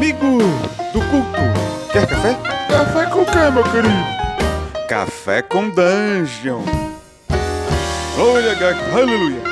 [0.00, 0.38] Amigo
[0.94, 2.32] do culto, quer café?
[2.70, 4.88] Café com quê, meu querido?
[4.88, 6.64] Café com Dungeon.
[8.16, 8.52] Glória,
[8.94, 9.42] aleluia.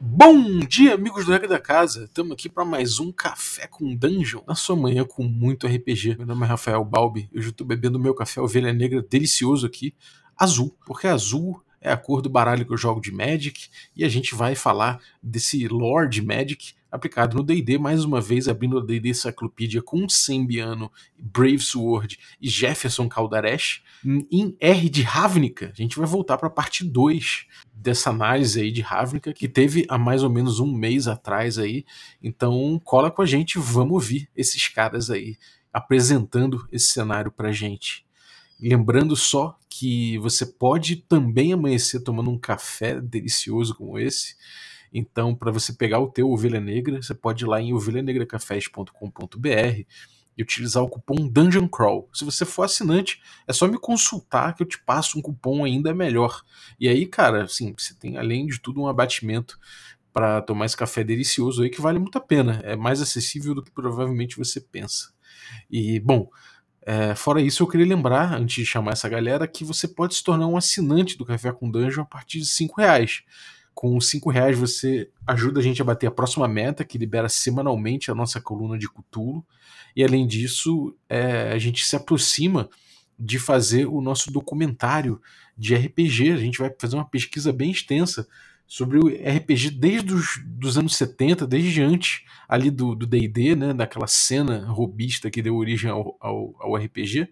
[0.00, 2.04] Bom dia, amigos do Regra da Casa!
[2.04, 6.16] Estamos aqui para mais um Café com Dungeon, na sua manhã com muito RPG.
[6.16, 9.94] Meu nome é Rafael Balbi, eu já estou bebendo meu café ovelha negra delicioso aqui,
[10.38, 14.08] azul, porque azul é a cor do baralho que eu jogo de Magic, e a
[14.08, 19.12] gente vai falar desse Lord Magic aplicado no D&D, mais uma vez abrindo a D&D
[19.12, 23.82] Cyclopedia com Sembiano, Brave Sword e Jefferson Caldaresh,
[24.30, 25.72] em R de Ravnica.
[25.72, 29.84] A gente vai voltar para a parte 2 dessa análise aí de Ravnica, que teve
[29.88, 31.84] há mais ou menos um mês atrás aí,
[32.22, 35.36] então cola com a gente, vamos ouvir esses caras aí
[35.72, 38.06] apresentando esse cenário pra gente.
[38.60, 44.36] Lembrando só que você pode também amanhecer tomando um café delicioso como esse,
[44.94, 49.82] então, para você pegar o teu Ovelha Negra, você pode ir lá em ovelhanegracafés.com.br
[50.36, 52.08] e utilizar o cupom Dungeon Crawl.
[52.12, 55.92] Se você for assinante, é só me consultar que eu te passo um cupom ainda
[55.92, 56.42] melhor.
[56.78, 59.58] E aí, cara, assim, você tem além de tudo um abatimento
[60.12, 62.60] para tomar esse café delicioso aí que vale muito a pena.
[62.62, 65.12] É mais acessível do que provavelmente você pensa.
[65.68, 66.28] E, bom,
[66.86, 70.22] é, fora isso, eu queria lembrar, antes de chamar essa galera, que você pode se
[70.22, 73.24] tornar um assinante do Café com Dungeon a partir de 5 reais.
[73.74, 78.10] Com cinco reais você ajuda a gente a bater a próxima meta, que libera semanalmente
[78.10, 79.44] a nossa coluna de Cutulo.
[79.96, 82.68] E além disso, é, a gente se aproxima
[83.18, 85.20] de fazer o nosso documentário
[85.56, 86.32] de RPG.
[86.32, 88.26] A gente vai fazer uma pesquisa bem extensa
[88.66, 94.06] sobre o RPG desde os dos anos 70, desde antes ali do D&D, né, daquela
[94.06, 97.28] cena robista que deu origem ao, ao, ao, RPG,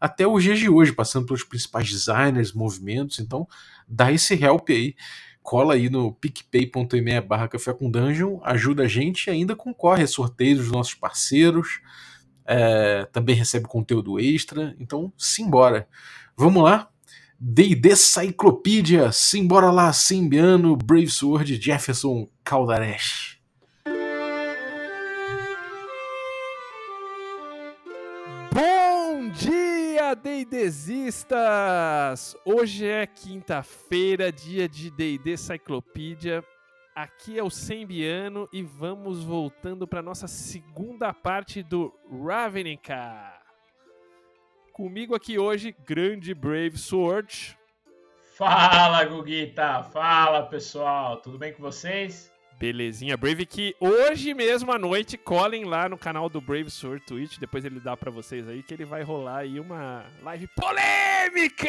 [0.00, 3.18] até os dias de hoje, passando pelos principais designers, movimentos.
[3.18, 3.48] Então,
[3.88, 4.94] dá esse help aí
[5.46, 10.08] cola aí no picpay.me barra café com dungeon, ajuda a gente e ainda concorre a
[10.08, 11.80] sorteios dos nossos parceiros,
[12.44, 15.88] é, também recebe conteúdo extra, então simbora.
[16.36, 16.88] Vamos lá?
[17.38, 23.35] D&D Cyclopedia, simbora lá, Simbiano, Brave Sword, Jefferson Caldaresh.
[30.26, 32.36] Dia, D&Dzistas!
[32.44, 36.44] Hoje é quinta-feira, dia de D&D Cyclopedia.
[36.94, 43.40] Aqui é o Sembiano e vamos voltando para nossa segunda parte do Ravnica.
[44.72, 47.56] Comigo aqui hoje, grande Brave Sword.
[48.36, 49.84] Fala, Guguita!
[49.84, 51.18] Fala, pessoal!
[51.18, 52.32] Tudo bem com vocês?
[52.58, 57.38] Belezinha, Brave que hoje mesmo à noite colhem lá no canal do Brave Sword Twitch,
[57.38, 61.66] depois ele dá para vocês aí que ele vai rolar aí uma live polêmica!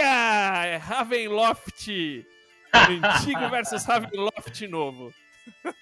[0.65, 1.87] É Ravenloft
[2.73, 5.13] antigo versus Ravenloft novo.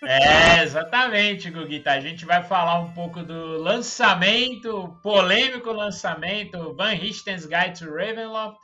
[0.03, 1.91] É, exatamente, Guguita.
[1.91, 8.59] A gente vai falar um pouco do lançamento, polêmico lançamento, Van Richten's Guide to Ravenloft.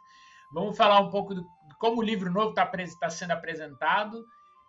[0.51, 1.41] Vamos falar um pouco de
[1.79, 2.69] como o livro novo está
[2.99, 4.23] tá sendo apresentado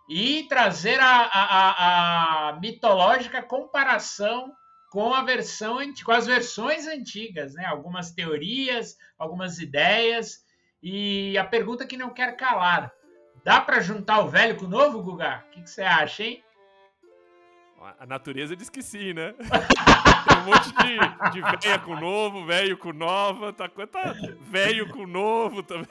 [0.09, 4.53] e trazer a, a, a, mitológica comparação
[4.91, 7.65] com a versão com as versões antigas, né?
[7.65, 10.43] Algumas teorias, algumas ideias
[10.81, 12.91] e a pergunta que não quer calar:
[13.43, 15.43] dá para juntar o velho com o novo, Guga?
[15.47, 16.43] O que, que você acha, hein?
[17.99, 19.33] A natureza diz que sim, né?
[20.43, 25.63] Um monte de, de velha com novo, velho com nova, tá tá velho com novo
[25.63, 25.87] também.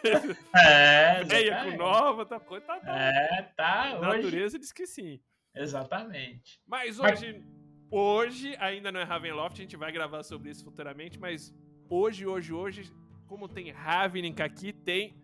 [0.54, 3.82] É, velha com nova, tá coisa tá, tá, É, tá.
[3.96, 5.20] A natureza diz que sim.
[5.54, 6.60] Exatamente.
[6.66, 7.44] Mas hoje, mas...
[7.90, 11.54] hoje ainda não é Ravenloft, a gente vai gravar sobre isso futuramente, mas
[11.88, 12.92] hoje, hoje, hoje,
[13.26, 15.16] como tem Ravnica aqui, tem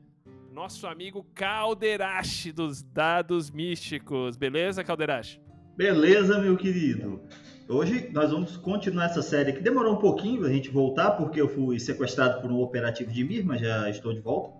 [0.51, 4.37] nosso amigo Calderache dos Dados Místicos.
[4.37, 5.41] Beleza, Calderache?
[5.77, 7.23] Beleza, meu querido.
[7.69, 11.49] Hoje nós vamos continuar essa série que demorou um pouquinho a gente voltar, porque eu
[11.49, 14.57] fui sequestrado por um operativo de Mir, mas já estou de volta.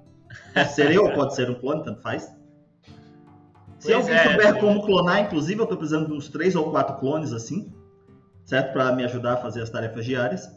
[0.75, 2.25] Ser eu, pode ser um clone, tanto faz.
[3.79, 6.71] Se pois alguém é, souber como clonar, inclusive, eu estou precisando de uns três ou
[6.71, 7.73] quatro clones assim,
[8.45, 8.75] certo?
[8.75, 10.51] Para me ajudar a fazer as tarefas diárias.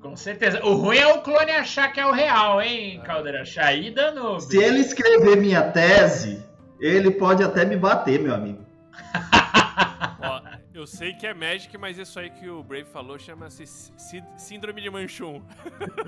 [0.00, 0.64] Com certeza.
[0.64, 3.42] O ruim é o clone achar que é o real, hein, Caldeira?
[3.58, 4.40] Aí dando.
[4.40, 6.42] Se ele escrever minha tese,
[6.80, 8.64] ele pode até me bater, meu amigo.
[10.80, 13.66] Eu sei que é Magic, mas isso aí que o Brave falou chama-se
[14.38, 15.42] Síndrome de Manchum.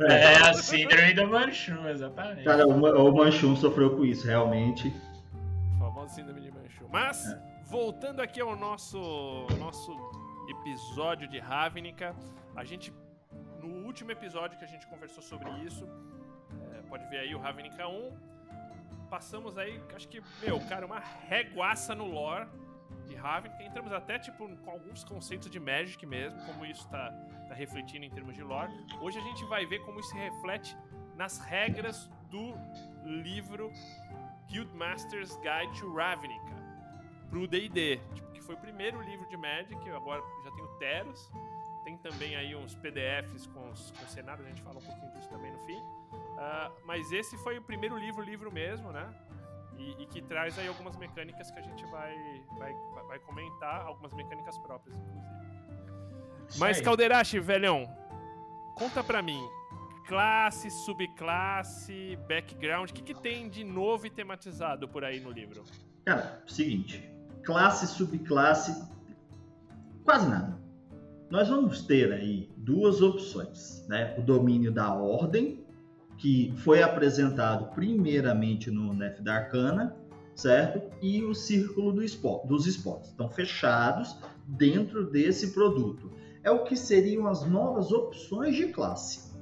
[0.09, 2.45] É, a Síndrome do Manchum, exatamente.
[2.45, 4.89] Cara, o, o Manchum sofreu com isso, realmente.
[5.77, 6.89] O famoso Síndrome de Manchum.
[6.91, 7.39] Mas, é.
[7.67, 8.99] voltando aqui ao nosso,
[9.59, 9.95] nosso
[10.49, 12.17] episódio de Ravnica,
[12.57, 12.95] a gente,
[13.61, 15.87] no último episódio que a gente conversou sobre isso,
[16.73, 18.11] é, pode ver aí o Ravnica 1,
[19.11, 22.49] passamos aí, acho que, meu, cara, uma reguaça no lore
[23.15, 23.51] de.
[23.61, 27.11] Entramos até tipo com alguns conceitos de Magic mesmo, como isso está
[27.49, 28.73] tá refletindo em termos de lore.
[29.01, 30.77] Hoje a gente vai ver como isso se reflete
[31.17, 32.55] nas regras do
[33.05, 33.71] livro
[34.49, 36.53] Guildmaster's Guide to Ravnica
[37.33, 41.31] pro D&D, tipo, que foi o primeiro livro de Magic, agora já tem o Teros,
[41.83, 45.31] tem também aí uns PDFs com os, com cenários, a gente fala um pouquinho disso
[45.31, 45.79] também no fim.
[45.79, 49.09] Uh, mas esse foi o primeiro livro, livro mesmo, né?
[49.79, 52.15] E, e, que traz aí algumas mecânicas que a gente vai,
[52.59, 52.73] vai,
[53.09, 56.59] vai comentar, algumas mecânicas próprias, inclusive.
[56.59, 57.89] Mas, Calderache, velhão,
[58.77, 59.43] conta pra mim,
[60.07, 65.65] classe, subclasse, background, o que, que tem de novo e tematizado por aí no livro?
[66.05, 67.11] Cara, seguinte,
[67.43, 68.87] classe, subclasse,
[70.05, 70.61] quase nada.
[71.31, 74.15] Nós vamos ter aí duas opções, né?
[74.19, 75.62] O domínio da ordem,
[76.23, 79.97] que foi apresentado primeiramente no Nef da Arcana,
[80.35, 80.81] certo?
[81.03, 83.11] E o círculo do esporte, dos esportes.
[83.11, 84.17] Estão fechados
[84.47, 86.11] dentro desse produto.
[86.45, 89.33] É o que seriam as novas opções de classe,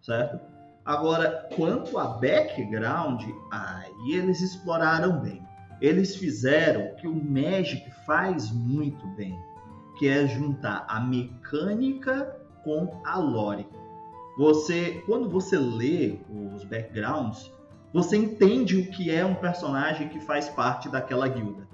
[0.00, 0.40] certo?
[0.84, 5.42] Agora, quanto a background, aí eles exploraram bem
[5.82, 9.36] eles fizeram o que o Magic faz muito bem,
[9.98, 13.66] que é juntar a mecânica com a lore.
[14.36, 16.18] Você, quando você lê
[16.54, 17.52] os backgrounds,
[17.92, 21.68] você entende o que é um personagem que faz parte daquela guilda.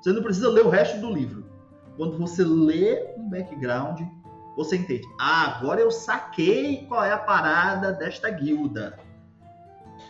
[0.00, 1.44] Você não precisa ler o resto do livro.
[1.96, 4.02] Quando você lê um background,
[4.56, 5.06] você entende.
[5.18, 8.98] Ah, agora eu saquei qual é a parada desta guilda.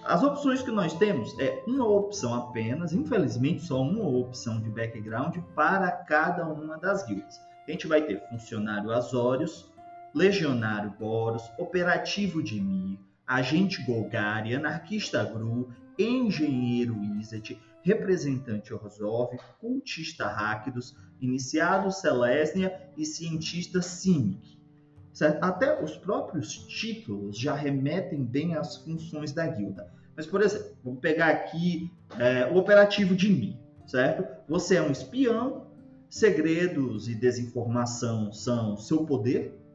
[0.04, 5.38] As opções que nós temos é uma opção apenas, infelizmente só uma opção de background
[5.54, 7.40] para cada uma das guildas.
[7.66, 9.72] A gente vai ter funcionário Azorius,
[10.16, 15.68] legionário Boros, operativo de Mir, agente Golgari, anarquista Gru,
[15.98, 24.58] engenheiro Izzet, representante Orzhov, cultista Rakdos, iniciado Celestia e cientista Simic.
[25.42, 29.92] Até os próprios títulos já remetem bem às funções da guilda.
[30.16, 34.26] Mas, por exemplo, vamos pegar aqui é, o operativo de mim, certo?
[34.48, 35.66] Você é um espião,
[36.08, 39.65] segredos e desinformação são seu poder.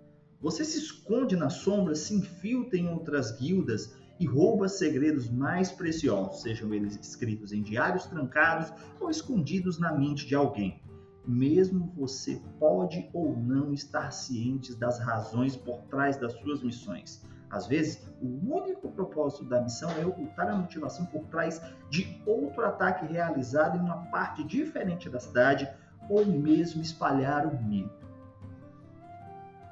[0.42, 6.42] Você se esconde na sombra, se infiltra em outras guildas e rouba segredos mais preciosos,
[6.42, 10.82] sejam eles escritos em diários trancados ou escondidos na mente de alguém.
[11.28, 17.24] Mesmo você pode ou não estar ciente das razões por trás das suas missões.
[17.48, 21.62] Às vezes, o único propósito da missão é ocultar a motivação por trás
[21.92, 25.70] de outro ataque realizado em uma parte diferente da cidade
[26.10, 28.01] ou mesmo espalhar o medo.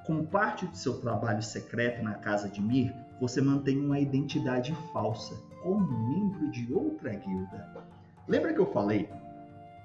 [0.09, 2.91] Como parte de seu trabalho secreto na casa de Mir,
[3.21, 7.85] você mantém uma identidade falsa como membro de outra guilda.
[8.27, 9.07] Lembra que eu falei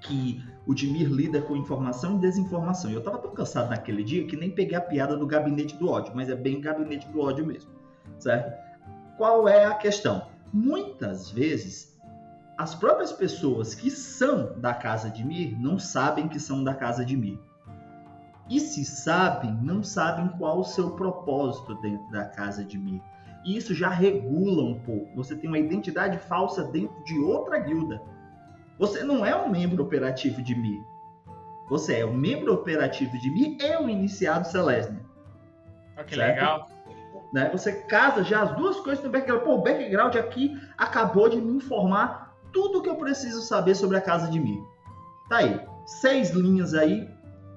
[0.00, 2.91] que o Dimir lida com informação e desinformação?
[2.91, 6.15] Eu estava tão cansado naquele dia que nem peguei a piada do gabinete do ódio,
[6.17, 7.75] mas é bem gabinete do ódio mesmo
[8.19, 8.50] certo?
[9.19, 10.29] Qual é a questão?
[10.50, 11.94] Muitas vezes,
[12.56, 17.05] as próprias pessoas que são da casa de Mir não sabem que são da casa
[17.05, 17.38] de Mir.
[18.49, 23.02] E se sabem, não sabem qual o seu propósito dentro da casa de Mir.
[23.44, 25.14] E isso já regula um pouco.
[25.17, 28.02] Você tem uma identidade falsa dentro de outra guilda.
[28.79, 30.85] Você não é um membro operativo de Mir.
[31.69, 34.94] Você é um membro operativo de Mir e um iniciado Celeste.
[35.99, 36.35] Oh, que certo?
[36.35, 36.68] legal.
[37.33, 37.49] Né?
[37.50, 39.42] Você casa já as duas coisas no background.
[39.42, 44.00] Pô, o background aqui acabou de me informar tudo que eu preciso saber sobre a
[44.00, 44.64] casa de mim.
[45.28, 47.09] Tá aí, seis linhas aí,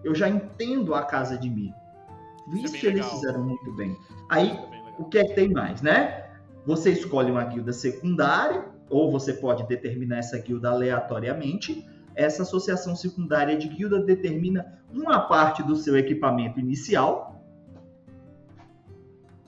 [0.03, 1.73] eu já entendo a casa de mim.
[2.47, 3.97] Visto é que eles fizeram muito bem.
[4.29, 6.25] Aí, é o que é que tem mais, né?
[6.65, 11.85] Você escolhe uma guilda secundária, ou você pode determinar essa guilda aleatoriamente.
[12.15, 17.41] Essa associação secundária de guilda determina uma parte do seu equipamento inicial,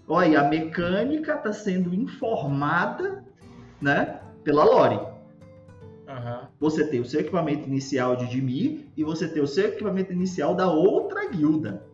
[0.07, 3.23] olha, a mecânica está sendo informada,
[3.81, 4.99] né, pela Lore.
[6.09, 6.47] Uhum.
[6.59, 10.55] Você tem o seu equipamento inicial de Dimir e você tem o seu equipamento inicial
[10.55, 11.85] da outra guilda.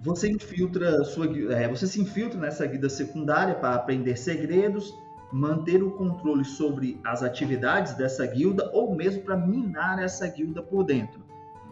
[0.00, 4.94] Você infiltra sua, é, você se infiltra nessa guilda secundária para aprender segredos,
[5.32, 10.84] manter o controle sobre as atividades dessa guilda ou mesmo para minar essa guilda por
[10.84, 11.20] dentro.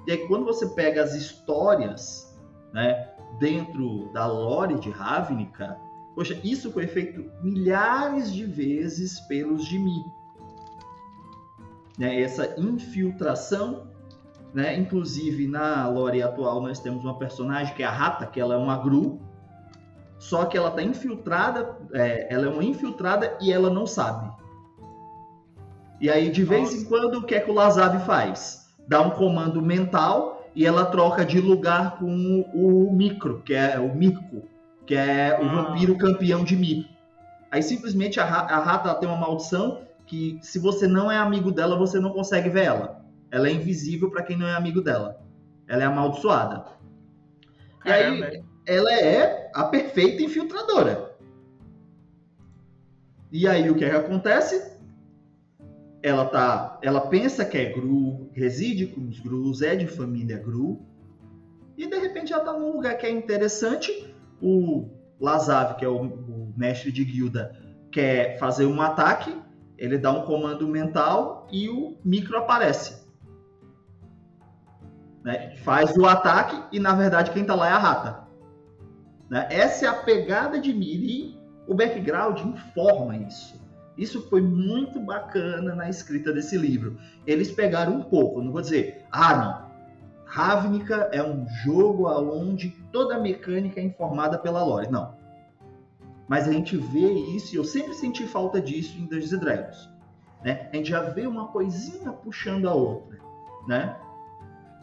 [0.08, 2.36] E aí quando você pega as histórias,
[2.72, 5.78] né, dentro da lore de Ravnica,
[6.16, 10.04] poxa, isso foi feito milhares de vezes pelos Jimmy.
[11.98, 13.86] Né, essa infiltração,
[14.52, 18.54] né, inclusive na lore atual nós temos uma personagem que é a Rata, que ela
[18.54, 19.20] é uma Gru,
[20.18, 24.30] só que ela está infiltrada, é, ela é uma infiltrada e ela não sabe.
[26.00, 26.76] E aí, de vez Nossa.
[26.76, 28.66] em quando, o que é que o Lazab faz?
[28.86, 33.94] dá um comando mental e ela troca de lugar com o, Micro, que é o
[33.94, 34.48] Mirko,
[34.86, 35.48] que é o ah.
[35.48, 36.88] vampiro campeão de Mir.
[37.50, 41.76] Aí simplesmente a, a rata tem uma maldição que se você não é amigo dela,
[41.76, 43.04] você não consegue ver ela.
[43.30, 45.20] Ela é invisível para quem não é amigo dela.
[45.66, 46.64] Ela é amaldiçoada.
[47.84, 51.16] E aí, ela é a perfeita infiltradora.
[53.30, 54.76] E aí o que, é que acontece?
[56.02, 60.80] Ela tá, ela pensa que é Gru, reside com os Grus, é de família Gru,
[61.76, 64.14] e de repente ela tá num lugar que é interessante.
[64.40, 64.88] O
[65.20, 67.56] Lazav, que é o, o mestre de guilda,
[67.90, 69.34] quer fazer um ataque,
[69.78, 73.06] ele dá um comando mental e o micro aparece.
[75.22, 75.56] Né?
[75.56, 78.26] Faz o ataque e na verdade quem tá lá é a rata.
[79.28, 79.46] Né?
[79.50, 83.60] Essa é a pegada de Miri, o background informa isso.
[83.96, 86.98] Isso foi muito bacana na escrita desse livro.
[87.26, 89.66] Eles pegaram um pouco, não vou dizer, ah, não.
[90.26, 94.90] Ravnica é um jogo onde toda a mecânica é informada pela lore.
[94.90, 95.14] Não.
[96.28, 99.90] Mas a gente vê isso, e eu sempre senti falta disso em Dungeons Dragons.
[100.44, 100.68] Né?
[100.72, 103.18] A gente já vê uma coisinha puxando a outra.
[103.66, 103.96] Né?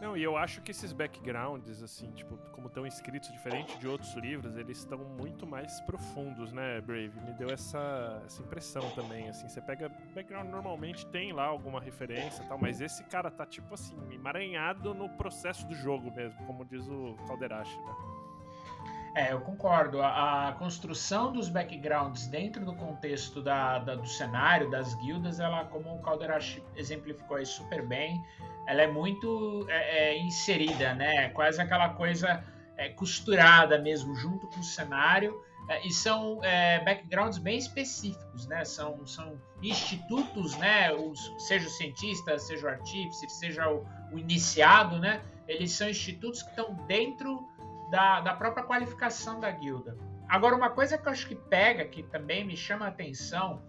[0.04, 4.14] Não, e eu acho que esses backgrounds, assim, tipo, como estão escritos diferente de outros
[4.14, 7.18] livros, eles estão muito mais profundos, né, Brave?
[7.20, 9.48] Me deu essa, essa impressão também, assim.
[9.48, 13.96] Você pega background, normalmente tem lá alguma referência tal, mas esse cara tá, tipo assim,
[14.12, 18.23] emaranhado no processo do jogo mesmo, como diz o Calderache, né?
[19.14, 20.02] É, eu concordo.
[20.02, 25.64] A, a, construção dos backgrounds dentro do contexto da, da, do cenário, das guildas, ela,
[25.66, 28.20] como o Calderache exemplificou aí super bem,
[28.66, 31.28] ela é muito é, é, inserida, né?
[31.28, 32.42] Quase aquela coisa
[32.76, 35.40] é, costurada mesmo junto com o cenário.
[35.68, 38.64] É, e são é, backgrounds bem específicos, né?
[38.64, 40.92] São, são institutos, né?
[40.92, 45.22] Os, seja o cientista, seja o artífice, seja o, o iniciado, né?
[45.46, 47.46] Eles são institutos que estão dentro
[47.94, 49.96] da, da própria qualificação da guilda.
[50.28, 53.62] Agora, uma coisa que eu acho que pega, que também me chama a atenção,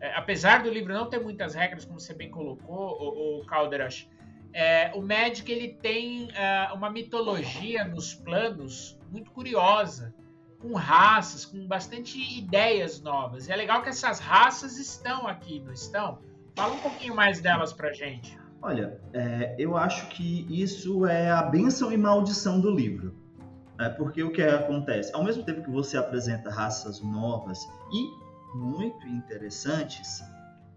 [0.00, 4.08] é, apesar do livro não ter muitas regras, como você bem colocou, o, o Calderas,
[4.54, 10.14] é, o Magic ele tem é, uma mitologia nos planos muito curiosa,
[10.58, 13.46] com raças, com bastante ideias novas.
[13.46, 16.18] E é legal que essas raças estão aqui, não estão?
[16.54, 18.38] Fala um pouquinho mais delas pra gente.
[18.62, 23.25] Olha, é, eu acho que isso é a benção e maldição do livro.
[23.78, 25.14] É porque o que acontece?
[25.14, 30.22] Ao mesmo tempo que você apresenta raças novas e muito interessantes,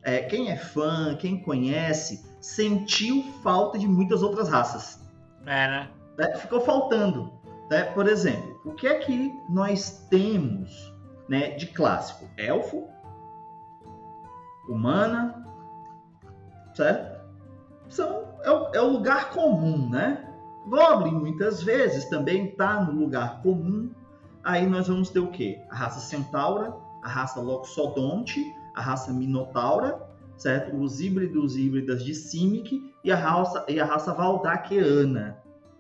[0.03, 4.99] é, quem é fã, quem conhece, sentiu falta de muitas outras raças.
[5.45, 5.89] É, né?
[6.17, 7.33] É, ficou faltando.
[7.69, 7.83] Né?
[7.83, 10.93] Por exemplo, o que é que nós temos
[11.27, 12.29] né, de clássico?
[12.37, 12.89] Elfo,
[14.67, 15.45] humana,
[16.73, 17.19] certo?
[17.87, 20.28] São, é, é o lugar comum, né?
[20.67, 23.89] Goblin muitas vezes também está no lugar comum.
[24.43, 25.61] Aí nós vamos ter o quê?
[25.69, 26.73] A raça Centaura,
[27.03, 30.01] a raça Loxodonte, a raça Minotaura,
[30.37, 30.75] certo?
[30.77, 35.37] Os híbridos e híbridas de Simic e a raça, e a raça Valdaquiana,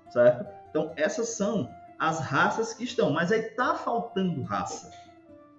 [0.09, 0.45] certo?
[0.69, 4.91] Então, essas são as raças que estão, mas aí tá faltando raça.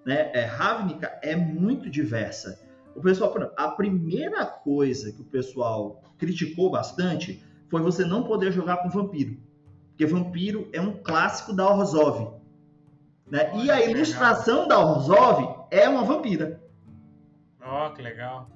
[0.04, 0.30] Né?
[0.32, 2.58] É, Ravnica é muito diversa.
[2.94, 8.78] O pessoal, a primeira coisa que o pessoal criticou bastante foi você não poder jogar
[8.78, 9.38] com vampiro.
[9.90, 12.34] Porque vampiro é um clássico da Orzhov.
[13.30, 13.50] Né?
[13.54, 16.60] E a ilustração da Orzhov é uma vampira.
[17.62, 18.50] Ó, oh, que legal.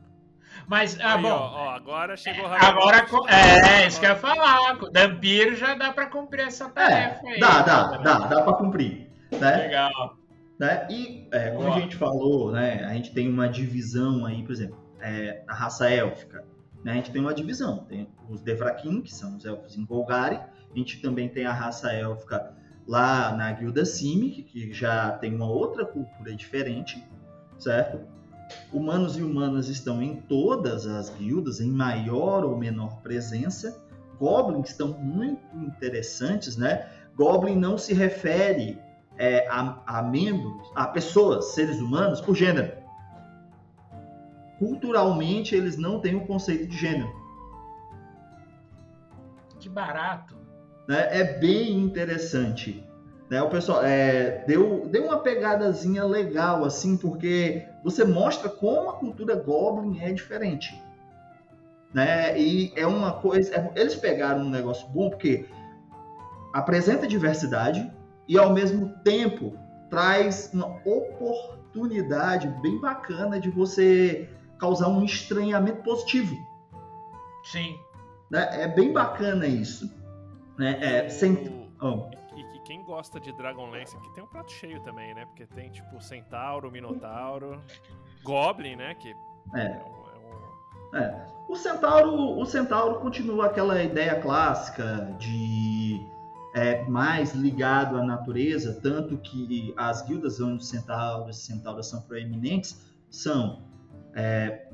[0.66, 1.28] Mas, ah, Aí, bom.
[1.28, 4.78] Ó, ó, agora chegou é, Agora, é, isso que eu ia falar.
[4.78, 7.40] Com vampiro já dá pra cumprir essa tarefa é, aí.
[7.40, 7.98] Dá, dá, né?
[8.02, 9.10] dá, dá pra cumprir.
[9.30, 9.56] Né?
[9.56, 10.16] Legal.
[10.58, 10.86] Né?
[10.90, 14.78] E, é, como a gente falou, né, a gente tem uma divisão aí, por exemplo,
[15.00, 16.44] é, a raça élfica.
[16.84, 17.78] Né, a gente tem uma divisão.
[17.88, 20.36] Tem os Devrakin, que são os elfos em Golgari.
[20.36, 22.52] A gente também tem a raça élfica
[22.86, 27.02] lá na Guilda Simic, que já tem uma outra cultura diferente,
[27.58, 28.00] certo?
[28.70, 33.82] Humanos e humanas estão em todas as guildas, em maior ou menor presença.
[34.18, 36.86] Goblins estão muito interessantes, né?
[37.16, 38.78] Goblin não se refere
[39.16, 42.83] é, a, a membros, a pessoas, seres humanos, por gênero.
[44.64, 47.12] Culturalmente, eles não têm o conceito de gênero.
[49.60, 50.34] Que barato.
[50.88, 51.06] Né?
[51.10, 52.82] É bem interessante.
[53.28, 53.42] Né?
[53.42, 59.36] O pessoal é, deu, deu uma pegadazinha legal, assim, porque você mostra como a cultura
[59.36, 60.74] Goblin é diferente.
[61.92, 62.40] Né?
[62.40, 63.54] E é uma coisa.
[63.54, 65.46] É, eles pegaram um negócio bom porque
[66.54, 67.92] apresenta diversidade
[68.26, 69.58] e ao mesmo tempo
[69.90, 74.26] traz uma oportunidade bem bacana de você
[74.58, 76.36] causar um estranhamento positivo.
[77.44, 77.78] Sim.
[78.30, 78.62] Né?
[78.62, 79.92] É bem bacana isso.
[80.58, 80.78] Né?
[80.80, 81.70] É, sem...
[81.80, 82.08] oh.
[82.34, 85.24] E, e, quem gosta de Dragonlance aqui tem um prato cheio também, né?
[85.26, 87.60] Porque tem tipo Centauro, Minotauro,
[88.22, 88.94] Goblin, né?
[88.94, 89.14] Que
[89.54, 89.60] é.
[89.60, 89.84] é,
[90.92, 90.96] um...
[90.96, 91.26] é.
[91.48, 96.00] O Centauro, o Centauro continua aquela ideia clássica de
[96.54, 102.80] é, mais ligado à natureza, tanto que as guildas onde centauros e centauras são proeminentes
[103.10, 103.62] são
[104.14, 104.66] é,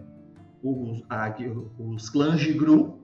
[0.63, 1.35] os, a,
[1.79, 3.01] os clãs de Gru,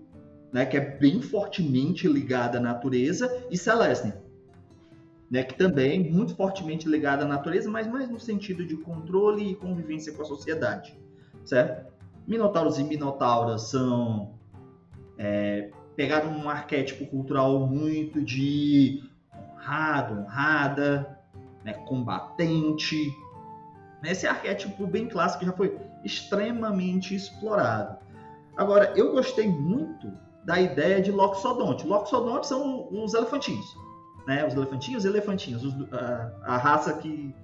[0.52, 4.12] né, que é bem fortemente ligada à natureza, e Celeste,
[5.30, 9.50] né, que também é muito fortemente ligada à natureza, mas mais no sentido de controle
[9.50, 10.96] e convivência com a sociedade,
[11.44, 11.92] certo?
[12.26, 14.34] Minotauros e Minotauras são
[15.18, 19.02] é, pegaram um arquétipo cultural muito de
[19.56, 21.18] honrado, honrada,
[21.64, 22.96] né, combatente.
[24.04, 25.76] Esse arquétipo bem clássico já foi
[26.06, 27.98] extremamente explorado.
[28.56, 30.10] Agora, eu gostei muito
[30.44, 31.86] da ideia de Loxodonte.
[31.86, 33.76] Loxodonte são os elefantinhos,
[34.26, 34.46] né?
[34.46, 37.34] Os elefantinhos e elefantinhos, os, a, a, raça que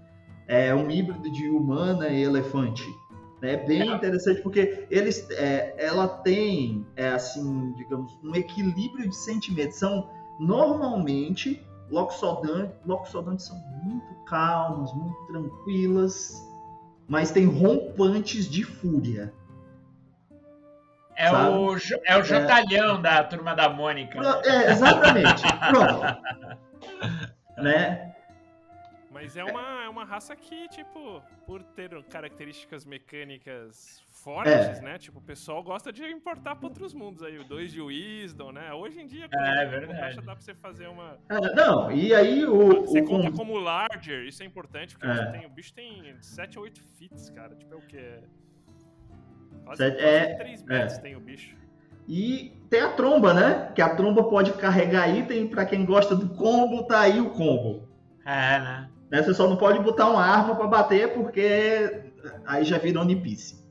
[0.46, 2.84] é um híbrido de humana e elefante.
[3.42, 3.96] É bem é.
[3.96, 9.78] interessante porque eles, é, ela tem, é, assim, digamos, um equilíbrio de sentimentos.
[9.78, 16.51] São normalmente loxodantes, loxodantes são muito calmas, muito tranquilas,
[17.08, 19.32] mas tem rompantes de fúria.
[21.16, 24.18] É o, é o Jotalhão é, da turma da Mônica.
[24.44, 25.42] É, exatamente.
[25.70, 26.02] Pronto.
[27.62, 28.14] né?
[29.22, 34.80] Mas é uma, é uma raça que, tipo, por ter características mecânicas fortes, é.
[34.80, 34.98] né?
[34.98, 37.38] Tipo, o pessoal gosta de importar para outros mundos aí.
[37.38, 38.72] O 2 de Wisdom, né?
[38.72, 40.16] Hoje em dia, é, verdade.
[40.16, 41.18] dá pra você fazer uma.
[41.28, 42.82] É, não, e aí o.
[42.82, 43.04] Você o...
[43.04, 45.26] conta como larger, isso é importante, porque é.
[45.26, 47.54] tem, o bicho tem 7 ou 8 fits, cara.
[47.54, 48.18] Tipo, é o que?
[49.64, 51.56] Quase, Sete, é, 3 metros tem o bicho.
[52.08, 53.70] E tem a tromba, né?
[53.74, 55.46] Que a tromba pode carregar item.
[55.46, 57.88] Para quem gosta do combo, tá aí o combo.
[58.24, 58.88] É, né?
[59.12, 59.22] Né?
[59.22, 62.02] Você só não pode botar uma arma para bater porque
[62.46, 63.62] aí já vira One Piece.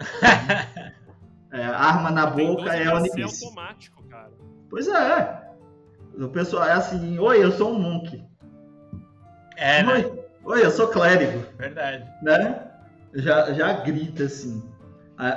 [1.52, 3.44] é, arma na boca é One Piece.
[3.44, 4.32] automático, cara.
[4.70, 5.50] Pois é.
[6.18, 8.24] O pessoal é assim, oi, eu sou um monk.
[9.58, 10.22] É, oi, né?
[10.44, 11.44] oi, eu sou clérigo.
[11.58, 12.10] Verdade.
[12.22, 12.66] Né?
[13.12, 14.62] Já, já grita assim.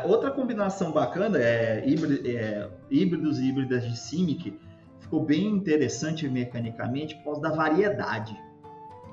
[0.06, 4.58] outra combinação bacana é, híbrido, é híbridos e híbridas de Simic.
[5.02, 8.34] Ficou bem interessante mecanicamente por causa da variedade.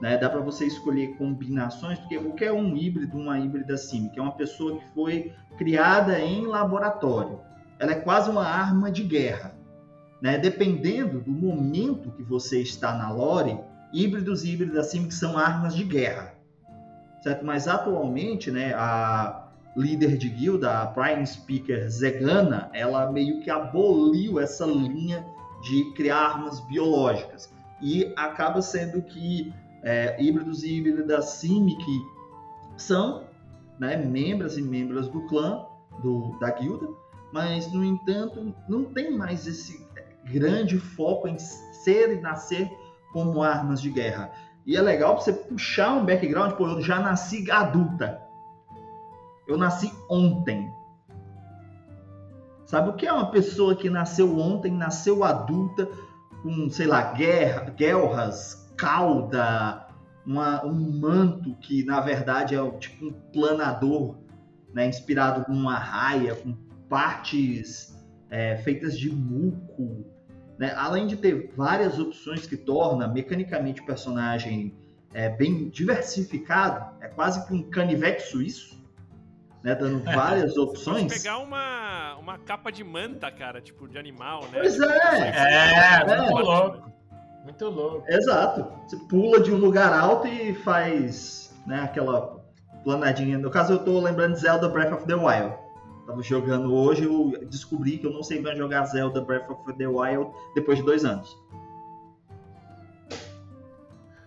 [0.00, 0.16] Né?
[0.16, 4.22] Dá para você escolher combinações, porque o que é um híbrido, uma híbrida que é
[4.22, 7.40] uma pessoa que foi criada em laboratório.
[7.78, 9.54] Ela é quase uma arma de guerra.
[10.20, 10.38] Né?
[10.38, 13.58] Dependendo do momento que você está na lore,
[13.92, 16.34] híbridos e híbridas sim que são armas de guerra.
[17.22, 17.44] Certo?
[17.44, 24.40] Mas atualmente, né, a líder de guilda, a Prime Speaker Zegana, ela meio que aboliu
[24.40, 25.24] essa linha
[25.62, 27.52] de criar armas biológicas.
[27.82, 31.84] E acaba sendo que é, híbridos e híbridas Simic
[32.76, 33.24] são
[33.78, 35.66] né, membros e membros do clã,
[36.02, 36.88] do, da guilda,
[37.32, 39.86] mas, no entanto, não tem mais esse
[40.24, 42.70] grande foco em ser e nascer
[43.12, 44.32] como armas de guerra.
[44.66, 48.20] E é legal você puxar um background, pô, eu já nasci adulta.
[49.46, 50.72] Eu nasci ontem.
[52.66, 55.88] Sabe o que é uma pessoa que nasceu ontem, nasceu adulta,
[56.42, 59.86] com, sei lá, guerra, guerras, cauda,
[60.24, 64.16] uma, um manto que na verdade é tipo um planador,
[64.72, 66.56] né, inspirado com uma raia, com
[66.88, 67.94] partes
[68.30, 70.06] é, feitas de muco,
[70.58, 70.72] né?
[70.76, 74.74] além de ter várias opções que torna mecanicamente o personagem
[75.12, 78.82] é, bem diversificado, é quase que um canivete suíço,
[79.62, 81.02] né, dando várias opções.
[81.02, 84.60] Pode pegar uma, uma capa de manta, cara, tipo de animal, né?
[84.60, 86.99] Pois tipo, é, é, é, muito louco.
[87.44, 88.04] Muito louco.
[88.08, 88.66] Exato.
[88.86, 92.40] Você pula de um lugar alto e faz né, aquela
[92.84, 93.38] planadinha.
[93.38, 95.54] No caso, eu tô lembrando de Zelda Breath of the Wild.
[96.06, 99.86] Tava jogando hoje, eu descobri que eu não sei mais jogar Zelda Breath of the
[99.86, 101.36] Wild depois de dois anos.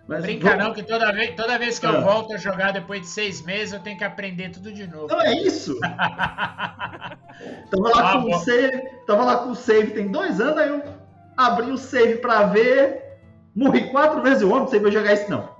[0.07, 0.63] Mas Brinca vamos...
[0.63, 2.01] não, que toda vez, toda vez que eu ah.
[2.01, 5.07] volto a jogar depois de seis meses, eu tenho que aprender tudo de novo.
[5.07, 5.79] Não é isso!
[5.79, 7.17] tava,
[7.95, 10.83] lá ah, com o save, tava lá com o save tem dois anos, aí eu
[11.37, 13.02] abri o save pra ver,
[13.55, 15.55] Morri quatro vezes o homem, se vou jogar isso não.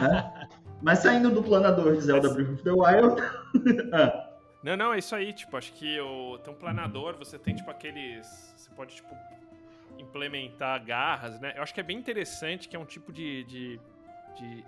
[0.00, 0.32] né?
[0.82, 3.20] Mas saindo do planador de Zelda Breath of the Wild.
[3.92, 4.30] ah.
[4.62, 7.70] Não, não, é isso aí, tipo, acho que o, tem um planador, você tem, tipo,
[7.70, 8.26] aqueles.
[8.56, 9.14] Você pode, tipo,
[9.98, 11.54] implementar garras, né?
[11.56, 13.80] Eu acho que é bem interessante que é um tipo de, de,
[14.36, 14.64] de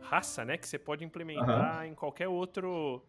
[0.00, 0.56] raça, né?
[0.56, 1.84] Que você pode implementar uhum.
[1.84, 3.02] em qualquer outro.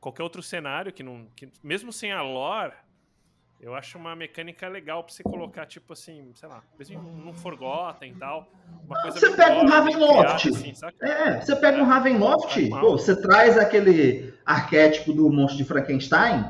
[0.00, 1.26] Qualquer outro cenário que não.
[1.34, 2.72] Que, mesmo sem a lore,
[3.60, 8.14] Eu acho uma mecânica legal pra você colocar, tipo assim, sei lá, num Forgotten e
[8.14, 8.48] tal.
[8.84, 10.48] Uma coisa você pega um Ravenloft.
[10.48, 16.44] Assim, é, você pega um Ravenloft, pô, você traz aquele arquétipo do monstro de Frankenstein,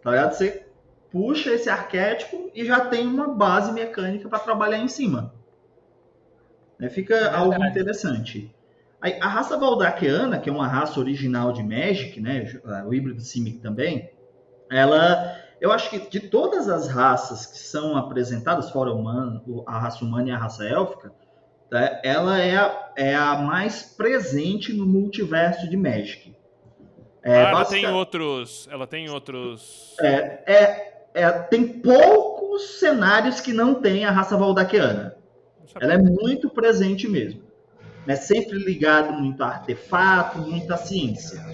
[0.00, 0.32] tá ligado?
[0.32, 0.68] Você
[1.10, 5.34] puxa esse arquétipo e já tem uma base mecânica para trabalhar em cima.
[6.78, 6.88] Né?
[6.88, 8.54] Fica é algo interessante.
[9.00, 13.58] A, a raça Valdaquiana, que é uma raça original de Magic, né, o híbrido Simic
[13.58, 14.10] também,
[14.70, 20.04] ela, eu acho que de todas as raças que são apresentadas, fora humano, a raça
[20.04, 21.12] humana e a raça élfica,
[21.70, 26.34] né, ela é a, é a mais presente no multiverso de Magic.
[27.22, 28.68] É, ah, ela tem outros.
[28.70, 29.96] Ela tem outros.
[30.00, 35.16] É, é, é, tem poucos cenários que não tem a raça valdaquiana.
[35.80, 37.42] Ela é muito presente mesmo.
[38.06, 41.44] É sempre ligado muito a artefato, muita ciência.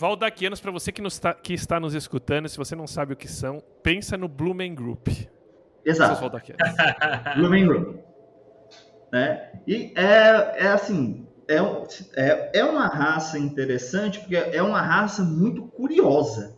[0.00, 3.16] Valdaquianos, para você que, nos tá, que está nos escutando, se você não sabe o
[3.16, 5.08] que são, pensa no Blumen Group.
[5.84, 6.14] Exato.
[7.36, 7.96] Blumen Group.
[9.12, 9.50] Né?
[9.66, 11.58] E é, é assim, é,
[12.16, 16.56] é, é uma raça interessante, porque é uma raça muito curiosa.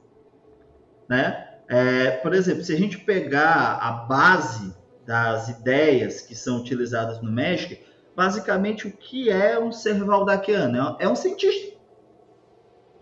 [1.08, 1.48] Né?
[1.68, 4.72] É, por exemplo, se a gente pegar a base
[5.04, 10.96] das ideias que são utilizadas no Magic, basicamente o que é um ser valdaquiano?
[11.00, 11.71] É um cientista.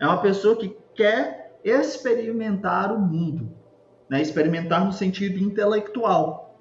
[0.01, 3.53] É uma pessoa que quer experimentar o mundo.
[4.09, 4.19] Né?
[4.19, 6.59] Experimentar no sentido intelectual.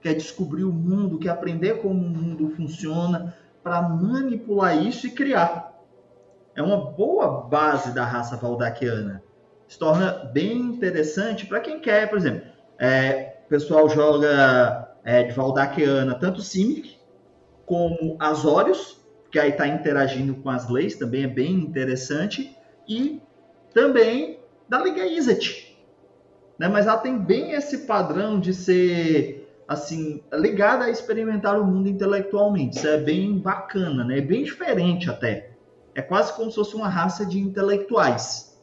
[0.00, 5.78] Quer descobrir o mundo, quer aprender como o mundo funciona, para manipular isso e criar.
[6.56, 9.22] É uma boa base da raça valdaquiana.
[9.68, 15.32] Se torna bem interessante para quem quer, por exemplo, é, o pessoal joga é, de
[15.32, 16.98] valdaquiana tanto Simic
[17.66, 18.98] como Azorius,
[19.30, 22.56] que aí está interagindo com as leis, também é bem interessante,
[22.90, 23.22] e
[23.72, 25.78] também da Liga Izzet.
[26.58, 26.68] Né?
[26.68, 32.76] Mas ela tem bem esse padrão de ser assim, ligada a experimentar o mundo intelectualmente.
[32.76, 34.18] Isso é bem bacana, né?
[34.18, 35.52] É bem diferente até.
[35.94, 38.60] É quase como se fosse uma raça de intelectuais.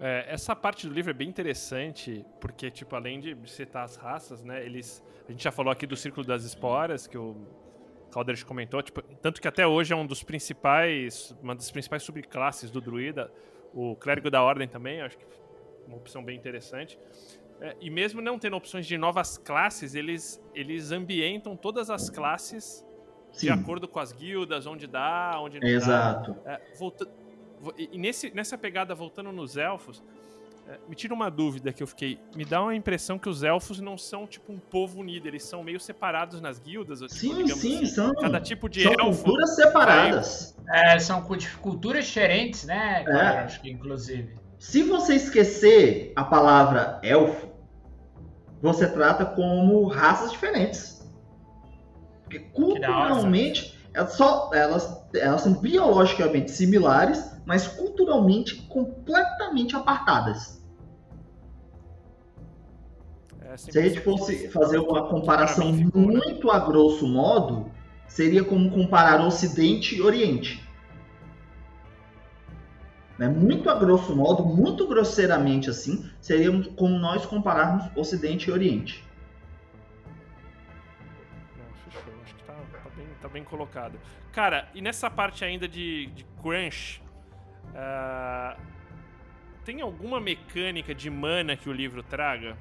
[0.00, 4.42] É, essa parte do livro é bem interessante, porque, tipo, além de citar as raças,
[4.42, 5.00] né, eles...
[5.28, 7.36] A gente já falou aqui do Círculo das Esporas, que o
[8.16, 12.70] Calderes comentou, tipo, tanto que até hoje é um dos principais, uma das principais subclasses
[12.70, 13.30] do druida,
[13.74, 16.98] o Clérigo da Ordem também, acho que é uma opção bem interessante.
[17.60, 22.82] É, e mesmo não tendo opções de novas classes, eles, eles ambientam todas as classes
[23.32, 23.48] Sim.
[23.48, 26.32] de acordo com as guildas, onde dá, onde não Exato.
[26.42, 26.52] dá.
[26.52, 27.06] É, volta...
[27.76, 30.25] E nesse, nessa pegada, voltando nos elfos, é,
[30.88, 32.18] me tira uma dúvida que eu fiquei.
[32.34, 35.62] Me dá uma impressão que os elfos não são tipo um povo unido, eles são
[35.62, 36.98] meio separados nas guildas.
[37.00, 37.86] Tipo, sim, sim, assim.
[37.86, 38.14] são.
[38.14, 39.24] Cada tipo de são elfo.
[39.24, 40.56] culturas separadas.
[40.68, 41.22] É, são
[41.60, 43.04] culturas diferentes, né?
[43.06, 43.20] É.
[43.38, 44.34] Acho que inclusive.
[44.58, 47.48] Se você esquecer a palavra elfo,
[48.60, 51.06] você trata como raças diferentes.
[52.22, 60.55] Porque culturalmente, elas, só, elas, elas são biologicamente similares, mas culturalmente completamente apartadas.
[63.56, 67.70] É, Se a gente fosse fazer uma comparação muito a grosso modo,
[68.06, 70.62] seria como comparar Ocidente e Oriente.
[73.18, 73.28] Né?
[73.28, 79.02] Muito a grosso modo, muito grosseiramente assim, seria como nós compararmos Ocidente e Oriente.
[81.84, 82.12] fechou.
[82.22, 83.98] Acho que tá, tá, bem, tá, bem, colocado.
[84.32, 87.02] Cara, e nessa parte ainda de, de crunch,
[87.68, 88.60] uh,
[89.64, 92.56] tem alguma mecânica de mana que o livro traga?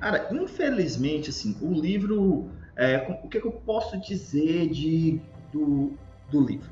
[0.00, 2.48] Cara, infelizmente, assim, o livro.
[2.76, 5.20] É, o que, é que eu posso dizer de,
[5.52, 5.92] do,
[6.30, 6.70] do livro?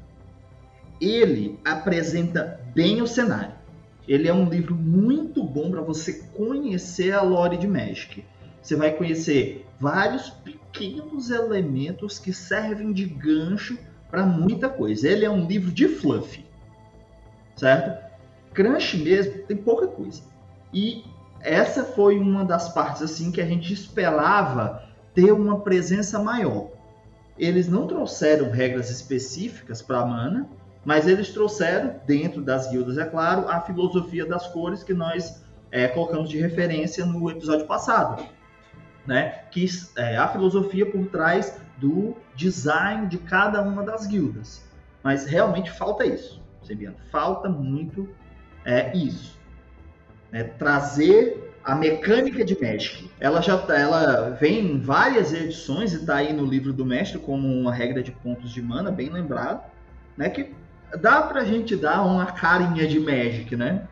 [1.01, 3.53] ele apresenta bem o cenário.
[4.07, 8.25] Ele é um livro muito bom para você conhecer a lore de Magic.
[8.61, 13.79] Você vai conhecer vários pequenos elementos que servem de gancho
[14.11, 15.09] para muita coisa.
[15.09, 16.45] Ele é um livro de fluff,
[17.55, 18.07] certo?
[18.55, 20.23] Crunch mesmo tem pouca coisa.
[20.73, 21.05] E
[21.41, 24.83] essa foi uma das partes assim que a gente esperava
[25.15, 26.69] ter uma presença maior.
[27.39, 30.49] Eles não trouxeram regras específicas para mana,
[30.85, 35.87] mas eles trouxeram, dentro das guildas, é claro, a filosofia das cores que nós é,
[35.87, 38.25] colocamos de referência no episódio passado.
[39.07, 39.43] Né?
[39.51, 44.67] Que é a filosofia por trás do design de cada uma das guildas.
[45.03, 46.97] Mas realmente falta isso, Sebiano.
[47.11, 48.09] Falta muito
[48.65, 49.38] é, isso.
[50.31, 50.45] Né?
[50.45, 53.11] Trazer a mecânica de Magic.
[53.21, 57.19] Ela já tá, ela vem em várias edições e está aí no livro do mestre
[57.19, 59.63] como uma regra de pontos de mana, bem lembrado,
[60.17, 60.31] né?
[60.31, 60.55] Que
[61.01, 63.87] dá pra gente dar uma carinha de Magic, né?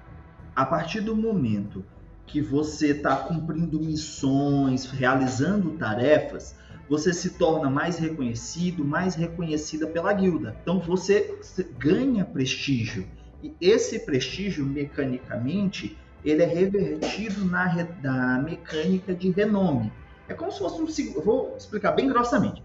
[0.57, 1.85] a partir do momento
[2.27, 6.57] que você está cumprindo missões, realizando tarefas,
[6.89, 10.57] você se torna mais reconhecido, mais reconhecida pela guilda.
[10.63, 11.39] Então você
[11.79, 13.07] ganha prestígio.
[13.43, 19.93] E esse prestígio, mecanicamente, ele é revertido na, na mecânica de renome.
[20.29, 21.21] É como se fosse um.
[21.23, 22.63] Vou explicar bem grossamente.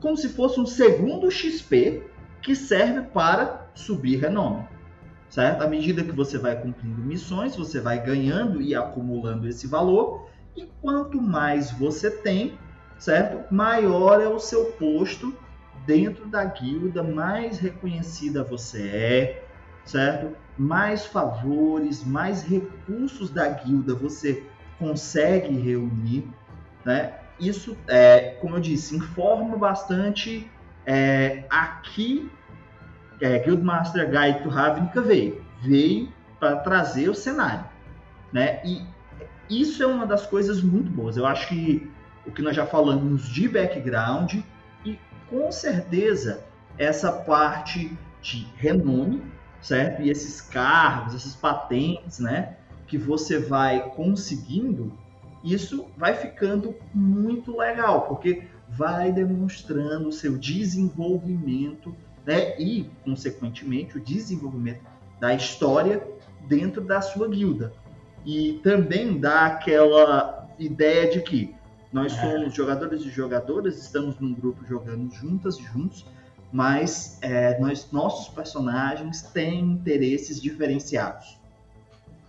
[0.00, 2.02] Como se fosse um segundo XP
[2.40, 4.64] que serve para subir renome.
[5.28, 5.62] Certo?
[5.62, 10.28] À medida que você vai cumprindo missões, você vai ganhando e acumulando esse valor.
[10.56, 12.58] E quanto mais você tem,
[12.98, 13.52] certo?
[13.54, 15.32] Maior é o seu posto
[15.86, 19.44] dentro da guilda, mais reconhecida você é,
[19.84, 20.36] certo?
[20.60, 24.44] Mais favores, mais recursos da guilda você
[24.78, 26.28] consegue reunir,
[26.84, 27.14] né?
[27.38, 30.50] Isso, é, como eu disse, informa bastante
[30.84, 32.30] é, aqui
[33.22, 35.42] é, Guildmaster Guide to Ravnica veio.
[35.62, 37.64] Veio para trazer o cenário,
[38.30, 38.60] né?
[38.62, 38.84] E
[39.48, 41.16] isso é uma das coisas muito boas.
[41.16, 41.90] Eu acho que
[42.26, 44.34] o que nós já falamos de background
[44.84, 44.98] e
[45.30, 46.44] com certeza
[46.76, 49.22] essa parte de renome,
[49.62, 50.02] certo?
[50.02, 52.56] E esses cargos, essas patentes, né?
[52.86, 54.92] Que você vai conseguindo,
[55.44, 61.94] isso vai ficando muito legal, porque vai demonstrando o seu desenvolvimento,
[62.24, 62.58] né?
[62.60, 64.82] E, consequentemente, o desenvolvimento
[65.18, 66.06] da história
[66.48, 67.72] dentro da sua guilda.
[68.24, 71.54] E também dá aquela ideia de que
[71.92, 72.20] nós é.
[72.20, 76.06] somos jogadores e jogadoras, estamos num grupo jogando juntas e juntos,
[76.52, 81.40] mas é, nós, nossos personagens têm interesses diferenciados.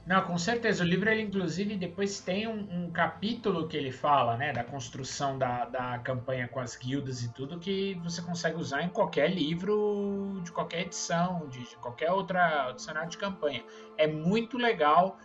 [0.05, 0.83] Não, com certeza.
[0.83, 5.37] O livro, ele inclusive depois tem um, um, capítulo que ele fala, né, da construção
[5.37, 10.41] da, da campanha com as guildas e tudo, que você consegue usar em qualquer livro,
[10.43, 13.63] de qualquer edição, de, de qualquer outra cenário de campanha.
[13.97, 15.17] É muito legal.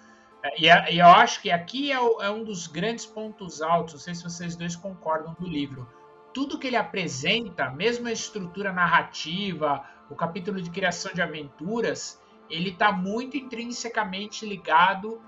[0.42, 4.00] É, e, e eu acho que aqui é, é um dos grandes pontos altos, não
[4.00, 5.88] sei se vocês dois concordam do livro.
[6.36, 12.20] Tudo que ele apresenta, mesmo a estrutura narrativa, o capítulo de criação de aventuras,
[12.50, 15.18] ele está muito intrinsecamente ligado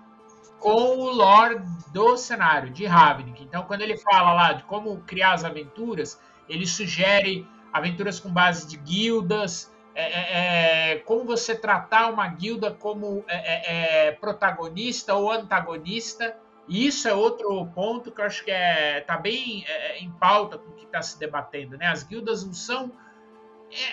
[0.61, 1.63] com o lore
[1.95, 3.43] do cenário de Ravnik.
[3.43, 8.69] Então, quando ele fala lá de como criar as aventuras, ele sugere aventuras com base
[8.69, 15.15] de guildas, é, é, é como você tratar uma guilda como é, é, é, protagonista
[15.15, 16.37] ou antagonista.
[16.69, 19.65] E isso é outro ponto que eu acho que está bem
[19.99, 21.79] em pauta com o que está se debatendo.
[21.79, 21.87] Né?
[21.87, 22.93] As guildas não são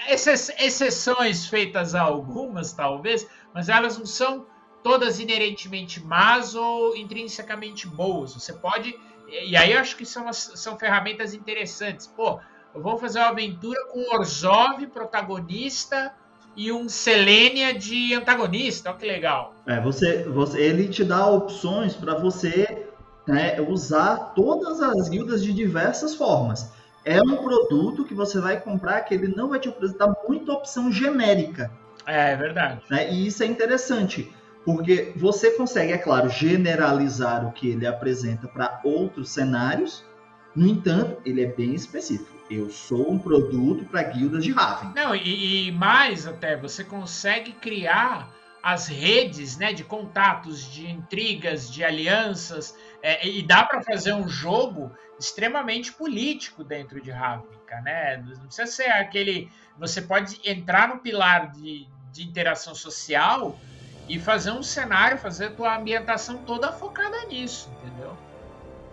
[0.08, 4.46] exceções feitas a algumas, talvez, mas elas não são
[4.84, 8.34] todas inerentemente más ou intrinsecamente boas.
[8.34, 8.94] Você pode.
[9.28, 12.06] E aí eu acho que são, são ferramentas interessantes.
[12.08, 12.40] Pô,
[12.74, 16.14] eu vou fazer uma aventura com Orzhov, protagonista,
[16.56, 18.90] e um Selenia de antagonista.
[18.90, 19.54] Olha que legal.
[19.66, 22.88] É, você, você, ele te dá opções para você
[23.28, 26.72] né, usar todas as guildas de diversas formas
[27.06, 30.92] é um produto que você vai comprar que ele não vai te apresentar muita opção
[30.92, 31.72] genérica.
[32.06, 32.82] É, é verdade.
[32.90, 33.14] Né?
[33.14, 34.34] E isso é interessante,
[34.66, 40.04] porque você consegue, é claro, generalizar o que ele apresenta para outros cenários,
[40.56, 42.35] no entanto, ele é bem específico.
[42.50, 44.92] Eu sou um produto para guildas de Raven.
[44.96, 48.30] Não, e, e mais até, você consegue criar
[48.62, 54.28] as redes né, de contatos, de intrigas, de alianças, é, e dá para fazer um
[54.28, 58.18] jogo extremamente político dentro de Ravnica, né?
[58.18, 59.52] Não precisa ser aquele.
[59.78, 63.58] Você pode entrar no pilar de, de interação social
[64.10, 67.95] e fazer um cenário, fazer a tua ambientação toda focada nisso, entendeu?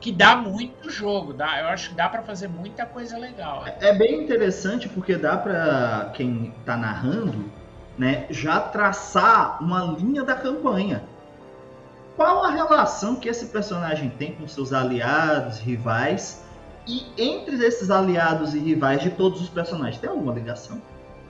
[0.03, 3.65] Que dá muito jogo, dá, eu acho que dá para fazer muita coisa legal.
[3.67, 7.51] É, é bem interessante porque dá para quem está narrando,
[7.97, 11.03] né, já traçar uma linha da campanha
[12.17, 16.45] qual a relação que esse personagem tem com seus aliados, rivais,
[16.87, 20.81] e entre esses aliados e rivais de todos os personagens, tem alguma ligação?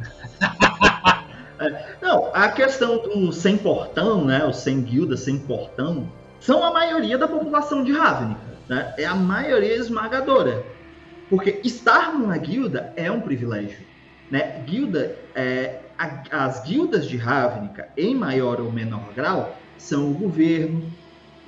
[1.61, 6.09] é, não, a questão do sem portão, né, o sem guilda, sem portão,
[6.41, 8.95] são a maioria da população de Ravnica, né?
[8.99, 10.65] É a maioria esmagadora.
[11.29, 13.79] Porque estar numa guilda é um privilégio,
[14.31, 14.63] né?
[14.67, 20.93] Guilda, é, a, as guildas de Ravnica, em maior ou menor grau, são o governo,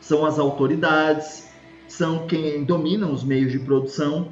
[0.01, 1.49] são as autoridades,
[1.87, 4.31] são quem dominam os meios de produção,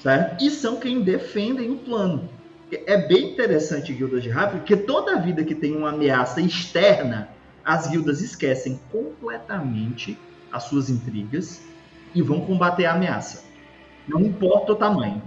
[0.00, 0.42] certo?
[0.42, 2.28] E são quem defendem o plano.
[2.72, 7.28] É bem interessante guildas de Rafa, porque toda vida que tem uma ameaça externa,
[7.64, 10.18] as guildas esquecem completamente
[10.52, 11.62] as suas intrigas
[12.14, 13.44] e vão combater a ameaça.
[14.06, 15.22] Não importa o tamanho,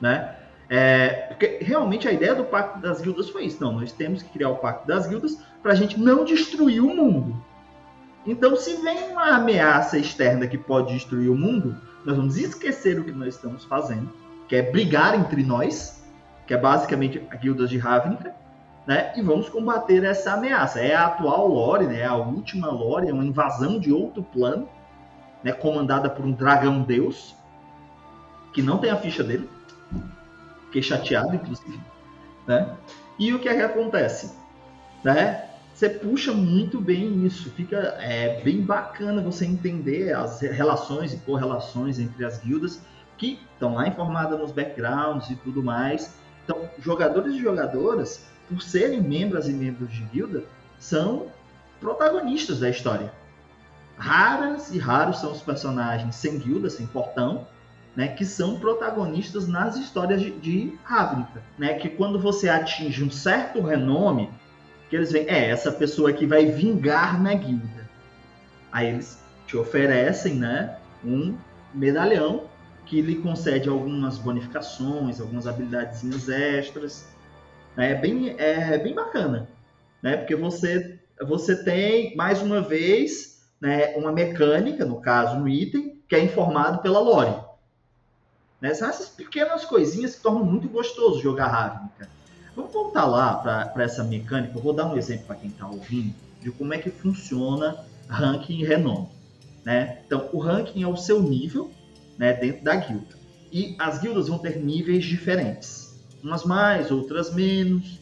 [0.00, 0.36] né?
[0.68, 3.62] É, porque realmente a ideia do Pacto das Guildas foi isso.
[3.62, 6.94] Não, nós temos que criar o Pacto das Guildas para a gente não destruir o
[6.94, 7.36] mundo.
[8.26, 13.04] Então, se vem uma ameaça externa que pode destruir o mundo, nós vamos esquecer o
[13.04, 14.10] que nós estamos fazendo,
[14.48, 16.02] que é brigar entre nós,
[16.46, 18.34] que é basicamente a Guildas de Ravnica,
[18.86, 19.12] né?
[19.16, 20.80] E vamos combater essa ameaça.
[20.80, 22.04] É a atual lore, né?
[22.04, 24.68] A última lore, é uma invasão de outro plano,
[25.42, 25.52] né?
[25.52, 27.34] Comandada por um dragão deus,
[28.52, 29.48] que não tem a ficha dele.
[30.66, 31.80] Fiquei chateado, inclusive.
[32.46, 32.68] Né?
[33.18, 34.34] E o que é que acontece?
[35.02, 35.44] Né?
[35.72, 41.98] Você puxa muito bem isso, fica é, bem bacana você entender as relações e correlações
[41.98, 42.80] entre as guildas
[43.18, 46.14] que estão lá informadas nos backgrounds e tudo mais.
[46.44, 50.44] Então, jogadores e jogadoras, por serem membros e membros de guilda,
[50.78, 51.26] são
[51.80, 53.12] protagonistas da história.
[53.96, 57.46] Raras e raros são os personagens sem guilda, sem portão,
[57.94, 63.10] né, que são protagonistas nas histórias de, de Ravnica, né, que quando você atinge um
[63.10, 64.30] certo renome,
[64.90, 67.88] que eles veem, é, essa pessoa aqui vai vingar na guilda.
[68.72, 71.36] Aí eles te oferecem, né, um
[71.72, 72.48] medalhão
[72.86, 77.06] que lhe concede algumas bonificações, algumas habilidades extras.
[77.76, 79.48] Né, é bem, é bem bacana,
[80.02, 86.02] né, porque você, você tem, mais uma vez, né, uma mecânica, no caso, um item,
[86.08, 87.34] que é informado pela lore.
[88.60, 88.72] Né?
[88.72, 92.08] São essas pequenas coisinhas que tornam muito gostoso jogar Ravnica.
[92.56, 94.56] Vamos voltar lá para essa mecânica.
[94.56, 98.60] Eu vou dar um exemplo para quem está ouvindo de como é que funciona ranking
[98.60, 99.08] e renome.
[99.64, 99.98] Né?
[100.06, 101.70] Então, o ranking é o seu nível
[102.16, 103.16] né, dentro da guilda.
[103.52, 105.83] E as guildas vão ter níveis diferentes.
[106.24, 108.00] Umas mais, outras menos.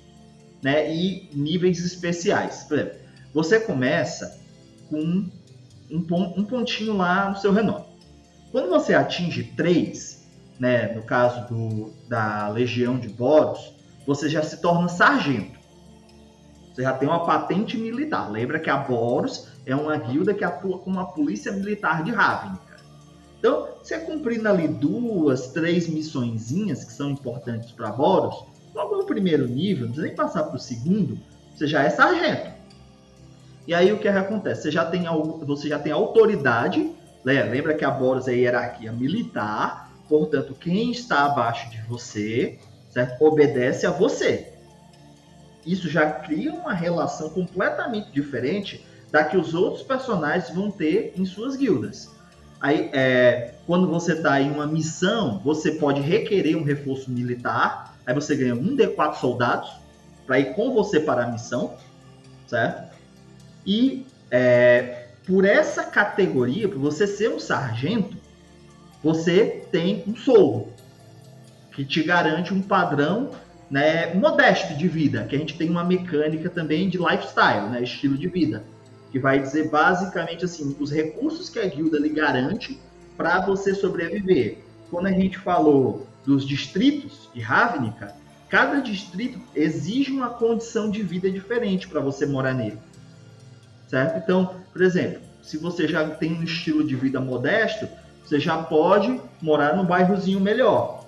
[0.62, 0.94] Né?
[0.94, 2.62] E níveis especiais.
[2.64, 2.98] Por exemplo,
[3.34, 4.40] você começa
[4.88, 5.28] com
[5.90, 7.84] um pontinho lá no seu renome.
[8.50, 10.22] Quando você atinge 3,
[10.60, 13.74] né, no caso do, da Legião de Boros,
[14.06, 15.58] você já se torna sargento.
[16.72, 18.30] Você já tem uma patente militar.
[18.30, 22.71] Lembra que a Boros é uma guilda que atua como a polícia militar de Ravnica.
[23.42, 29.48] Então, você cumprindo ali duas, três missõezinhas que são importantes para Boros, logo no primeiro
[29.48, 31.18] nível, não precisa nem passar para o segundo,
[31.52, 32.52] você já é sargento.
[33.66, 34.62] E aí o que acontece?
[34.62, 35.06] Você já tem,
[35.44, 36.92] você já tem autoridade,
[37.24, 37.42] né?
[37.42, 42.58] lembra que a Boros é hierarquia militar, Portanto, quem está abaixo de você,
[42.90, 43.24] certo?
[43.24, 44.52] obedece a você.
[45.64, 51.24] Isso já cria uma relação completamente diferente da que os outros personagens vão ter em
[51.24, 52.11] suas guildas.
[52.62, 57.98] Aí, é, quando você está em uma missão, você pode requerer um reforço militar.
[58.06, 59.68] Aí você ganha um D4 soldados
[60.24, 61.74] para ir com você para a missão,
[62.46, 62.96] certo?
[63.66, 68.16] E é, por essa categoria, por você ser um sargento,
[69.02, 70.68] você tem um soldo
[71.72, 73.30] que te garante um padrão
[73.68, 78.16] né, modesto de vida, que a gente tem uma mecânica também de lifestyle, né, estilo
[78.16, 78.62] de vida,
[79.12, 82.80] que vai dizer basicamente assim, os recursos que a guilda lhe garante
[83.16, 84.58] para você sobreviver.
[84.90, 88.14] Quando a gente falou dos distritos de Ravnica,
[88.48, 92.78] cada distrito exige uma condição de vida diferente para você morar nele.
[93.86, 94.16] Certo?
[94.16, 97.86] Então, por exemplo, se você já tem um estilo de vida modesto,
[98.24, 101.04] você já pode morar num bairrozinho melhor.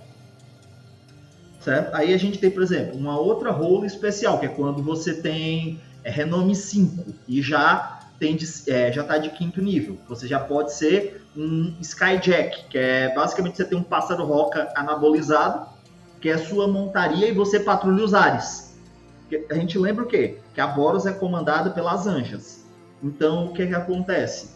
[1.61, 1.95] Certo?
[1.95, 5.81] Aí a gente tem, por exemplo, uma outra role especial, que é quando você tem
[6.05, 9.98] é, renome 5 e já tem de, é, já está de quinto nível.
[10.09, 15.66] Você já pode ser um Skyjack, que é basicamente você tem um pássaro roca anabolizado,
[16.20, 18.74] que é sua montaria e você patrulha os ares.
[19.50, 20.38] A gente lembra o quê?
[20.55, 22.64] Que a Boros é comandada pelas anjas.
[23.03, 24.55] Então, o que, que acontece?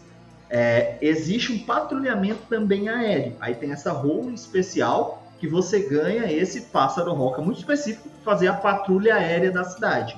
[0.49, 3.35] É, existe um patrulhamento também aéreo.
[3.39, 8.47] Aí tem essa role especial que você ganha esse pássaro roca muito específico para fazer
[8.47, 10.17] a patrulha aérea da cidade.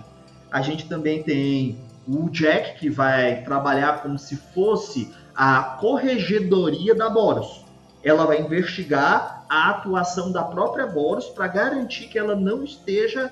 [0.52, 7.10] A gente também tem o Jack, que vai trabalhar como se fosse a corregedoria da
[7.10, 7.66] Boros.
[8.04, 13.32] Ela vai investigar a atuação da própria Boros para garantir que ela não esteja,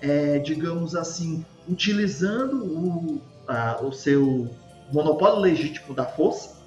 [0.00, 4.48] é, digamos assim, utilizando o, a, o seu
[4.92, 6.58] monopólio legítimo da força,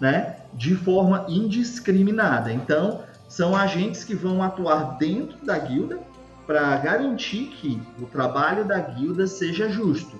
[0.00, 2.52] né, de forma indiscriminada.
[2.52, 6.07] Então, são agentes que vão atuar dentro da guilda
[6.48, 10.18] para garantir que o trabalho da guilda seja justo.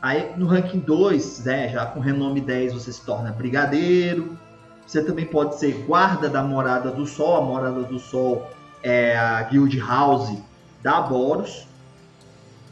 [0.00, 4.38] Aí no ranking 2, né, já com renome 10, você se torna brigadeiro.
[4.86, 7.38] Você também pode ser guarda da Morada do Sol.
[7.38, 8.48] A Morada do Sol
[8.80, 10.38] é a guild house
[10.80, 11.66] da Boros,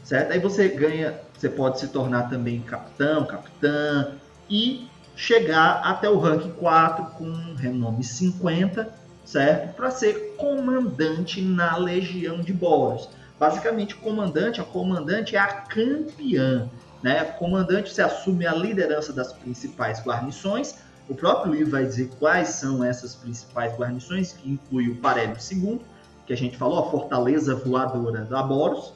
[0.01, 0.31] certo?
[0.31, 4.13] Aí você ganha você pode se tornar também capitão, capitã
[4.49, 8.91] e chegar até o rank 4 com renome 50,
[9.27, 9.75] certo?
[9.75, 13.09] Para ser comandante na legião de Boros.
[13.37, 16.69] Basicamente, comandante, a comandante é a campeã,
[17.03, 17.25] né?
[17.25, 20.75] Comandante se assume a liderança das principais guarnições.
[21.09, 25.81] O próprio livro vai dizer quais são essas principais guarnições, que inclui o Parélio II,
[26.25, 28.93] que a gente falou, a fortaleza voadora da Boros,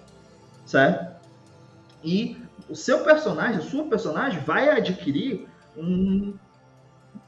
[0.65, 1.13] certo?
[2.03, 6.33] E o seu personagem, a sua personagem, vai adquirir um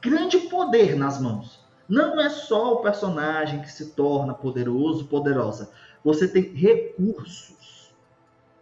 [0.00, 1.63] grande poder nas mãos.
[1.88, 5.70] Não é só o personagem que se torna poderoso, poderosa.
[6.02, 7.92] Você tem recursos.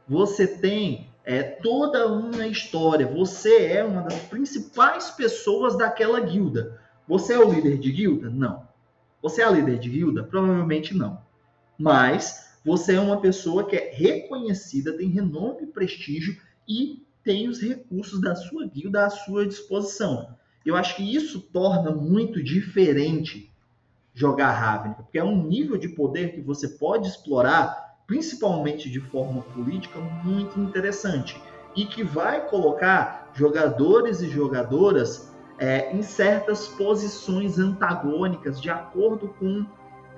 [0.08, 3.06] Você tem é, toda uma história.
[3.06, 6.80] Você é uma das principais pessoas daquela guilda.
[7.06, 8.28] Você é o líder de guilda?
[8.28, 8.66] Não.
[9.22, 10.24] Você é a líder de guilda?
[10.24, 11.20] Provavelmente não.
[11.78, 16.36] Mas você é uma pessoa que é reconhecida, tem renome e prestígio
[16.68, 20.36] e tem os recursos da sua guilda à sua disposição.
[20.64, 23.50] Eu acho que isso torna muito diferente
[24.14, 29.42] jogar Ravnica, porque é um nível de poder que você pode explorar, principalmente de forma
[29.42, 31.40] política, muito interessante
[31.74, 39.64] e que vai colocar jogadores e jogadoras é, em certas posições antagônicas de acordo com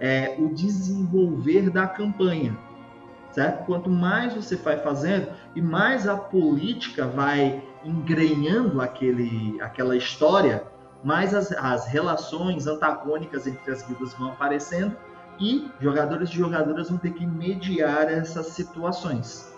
[0.01, 2.59] é, o desenvolver da campanha.
[3.35, 3.65] Certo?
[3.65, 10.63] Quanto mais você vai fazendo e mais a política vai engrenhando aquele, aquela história,
[11.03, 14.97] mais as, as relações antagônicas entre as guildas vão aparecendo
[15.41, 19.53] e jogadores e jogadoras vão ter que mediar essas situações.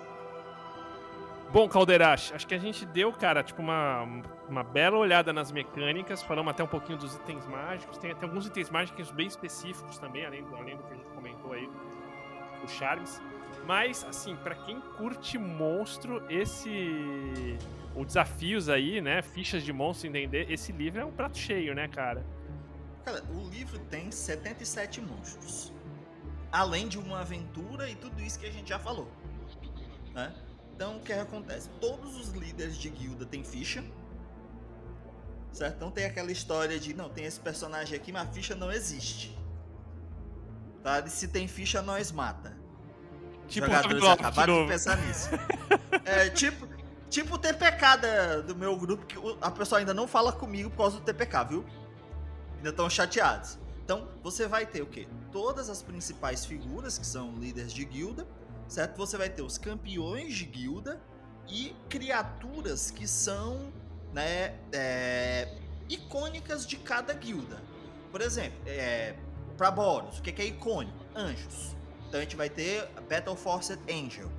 [1.52, 4.08] Bom, Calderache, acho que a gente deu, cara, tipo, uma,
[4.48, 8.46] uma bela olhada nas mecânicas, falamos até um pouquinho dos itens mágicos, tem até alguns
[8.46, 11.70] itens mágicos bem específicos também, além, além do que a gente comentou aí,
[12.64, 13.20] o Charmes.
[13.66, 17.58] Mas, assim, para quem curte monstro, esse
[17.96, 19.22] o desafios aí, né?
[19.22, 20.50] Fichas de monstro entender.
[20.50, 22.24] Esse livro é um prato cheio, né, cara?
[23.04, 25.72] Cara, o livro tem 77 monstros.
[26.52, 29.10] Além de uma aventura e tudo isso que a gente já falou.
[30.14, 30.32] Né?
[30.74, 31.68] Então, o que acontece?
[31.80, 33.84] Todos os líderes de guilda têm ficha.
[35.52, 35.76] Certo?
[35.76, 39.36] Então tem aquela história de, não, tem esse personagem aqui, mas a ficha não existe.
[40.82, 41.00] Tá?
[41.00, 42.55] E se tem ficha, nós mata.
[43.48, 45.30] Tipo, Jogadores acabaram de pensar nisso.
[46.04, 46.66] é, tipo,
[47.08, 50.78] Tipo o TPK da, do meu grupo, que a pessoa ainda não fala comigo por
[50.78, 51.64] causa do TPK, viu?
[52.56, 53.58] Ainda estão chateados.
[53.84, 55.06] Então, você vai ter o quê?
[55.30, 58.26] Todas as principais figuras, que são líderes de guilda,
[58.66, 58.96] certo?
[58.96, 61.00] Você vai ter os campeões de guilda
[61.48, 63.72] e criaturas que são,
[64.12, 65.56] né, é,
[65.88, 67.62] icônicas de cada guilda.
[68.10, 69.14] Por exemplo, é,
[69.56, 70.98] para Boros, o que é icônico?
[71.14, 71.75] Anjos.
[72.08, 74.30] Então a gente vai ter Battle Force Angel,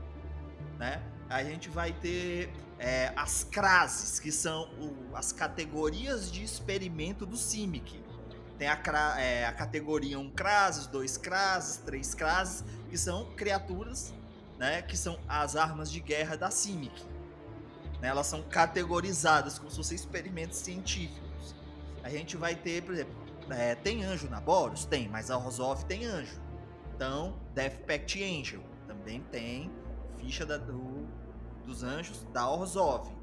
[0.77, 1.01] né?
[1.29, 7.35] a gente vai ter é, as crases, que são o, as categorias de experimento do
[7.35, 8.03] CIMIC.
[8.57, 8.79] Tem a,
[9.19, 14.13] é, a categoria 1 crases, 2 crases, 3 crases, que são criaturas,
[14.57, 17.03] né, que são as armas de guerra da CIMIC.
[18.01, 21.55] Né, elas são categorizadas como se fossem experimentos científicos.
[22.03, 23.13] A gente vai ter, por exemplo,
[23.49, 24.85] é, tem anjo na Boros?
[24.85, 26.46] Tem, mas a Rosov tem anjo.
[26.97, 29.71] Então, Death Pact Angel também tem
[30.17, 31.07] ficha da, do,
[31.63, 33.15] dos anjos da Orzhov.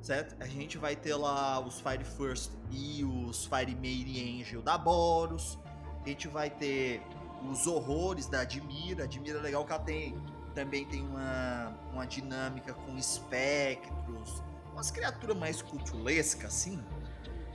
[0.00, 0.40] Certo?
[0.40, 5.58] A gente vai ter lá os Fire First e os Fire Maid Angel da Boros.
[6.04, 7.02] A gente vai ter
[7.50, 9.02] os horrores da Admira.
[9.02, 10.16] Admira é legal que ela tem.
[10.54, 14.44] Também tem uma, uma dinâmica com espectros.
[14.72, 16.80] Umas criaturas mais cultulescas, assim,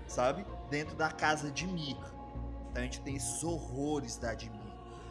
[0.07, 0.45] sabe?
[0.69, 2.11] Dentro da casa de Mika.
[2.69, 4.56] Então a gente tem esses horrores da Admira.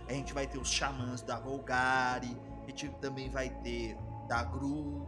[0.08, 2.36] A gente vai ter os xamãs da Golgari.
[2.64, 3.96] A gente também vai ter
[4.28, 5.06] da Gru,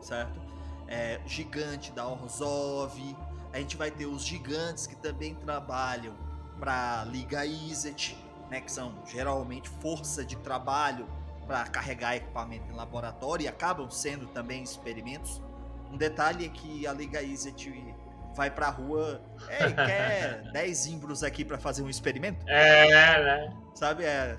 [0.00, 0.40] certo?
[0.88, 3.16] É, gigante da Orzhov.
[3.52, 6.14] A gente vai ter os gigantes que também trabalham
[6.58, 8.16] para Liga Izzet,
[8.50, 11.06] né, que são geralmente força de trabalho
[11.46, 15.42] para carregar equipamento em laboratório e acabam sendo também experimentos.
[15.90, 17.91] Um detalhe é que a Liga Izzet
[18.34, 22.44] vai pra rua, ei, quer 10 imbros aqui para fazer um experimento?
[22.48, 23.56] É, né?
[23.74, 24.36] Sabe, é,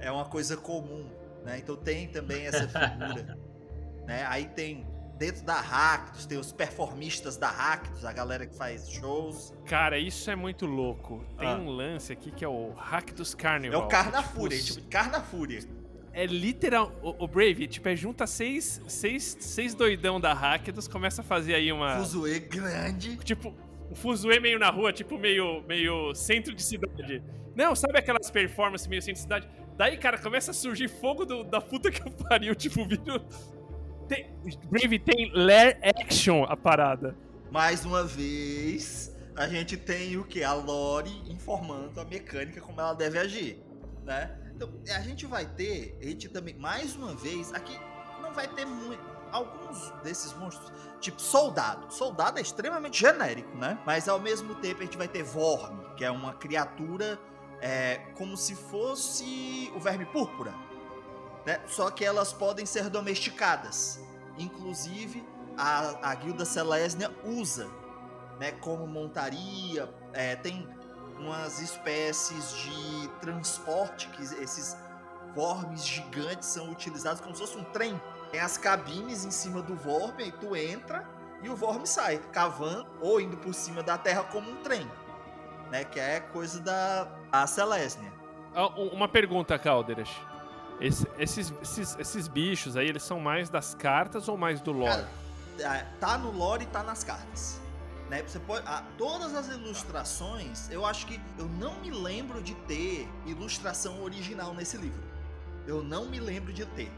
[0.00, 1.08] é uma coisa comum
[1.44, 1.58] né?
[1.58, 3.38] Então tem também essa figura.
[4.06, 4.24] né?
[4.28, 4.86] Aí tem
[5.16, 9.54] dentro da Ractus, tem os performistas da Ractus, a galera que faz shows.
[9.66, 11.24] Cara, isso é muito louco.
[11.38, 11.56] Tem ah.
[11.56, 13.82] um lance aqui que é o Ractus Carnival.
[13.82, 15.60] É o Carna Fúria, tipo, Carna Fúria.
[16.14, 16.92] É literal.
[17.02, 21.54] O, o, Brave, tipo, é junta seis, seis, seis doidão da Ractus, começa a fazer
[21.56, 21.98] aí uma.
[21.98, 23.16] Fuzuê grande.
[23.16, 23.52] Tipo,
[23.90, 27.20] o Fuzuê meio na rua, tipo, meio, meio centro de cidade.
[27.56, 29.48] Não, sabe aquelas performances meio centro de cidade?
[29.76, 33.20] Daí, cara, começa a surgir fogo do, da puta que eu pariu, tipo, vídeo.
[34.08, 34.30] Tem,
[34.70, 37.16] Brave tem Lair Action a parada.
[37.50, 40.44] Mais uma vez, a gente tem o que?
[40.44, 43.58] A Lore informando a mecânica como ela deve agir,
[44.04, 44.43] né?
[44.54, 47.76] Então, a gente vai ter, a gente também, mais uma vez, aqui
[48.22, 49.14] não vai ter muito.
[49.32, 51.92] Alguns desses monstros, tipo soldado.
[51.92, 53.76] Soldado é extremamente genérico, né?
[53.84, 57.18] Mas ao mesmo tempo a gente vai ter Vorme, que é uma criatura
[57.60, 60.54] é, como se fosse o verme púrpura.
[61.44, 61.60] Né?
[61.66, 64.00] Só que elas podem ser domesticadas.
[64.38, 65.26] Inclusive,
[65.56, 67.68] a, a guilda Celestia usa
[68.38, 69.92] né, como montaria.
[70.12, 70.68] É, tem
[71.18, 74.76] umas espécies de transporte que esses
[75.34, 78.00] vormes gigantes são utilizados como se fosse um trem.
[78.30, 81.08] Tem as cabines em cima do vorme, aí tu entra
[81.42, 84.90] e o vorme sai, cavando ou indo por cima da terra como um trem.
[85.70, 88.12] Né, que é coisa da a Celestia.
[88.54, 90.10] Ah, uma pergunta, Calderas.
[90.80, 95.04] Esse, esses, esses, esses bichos aí, eles são mais das cartas ou mais do lore?
[95.58, 97.60] Cara, tá no lore e tá nas cartas.
[98.14, 98.22] Né?
[98.22, 103.08] Você pode, ah, todas as ilustrações, eu acho que eu não me lembro de ter
[103.26, 105.02] ilustração original nesse livro.
[105.66, 106.92] Eu não me lembro de ter.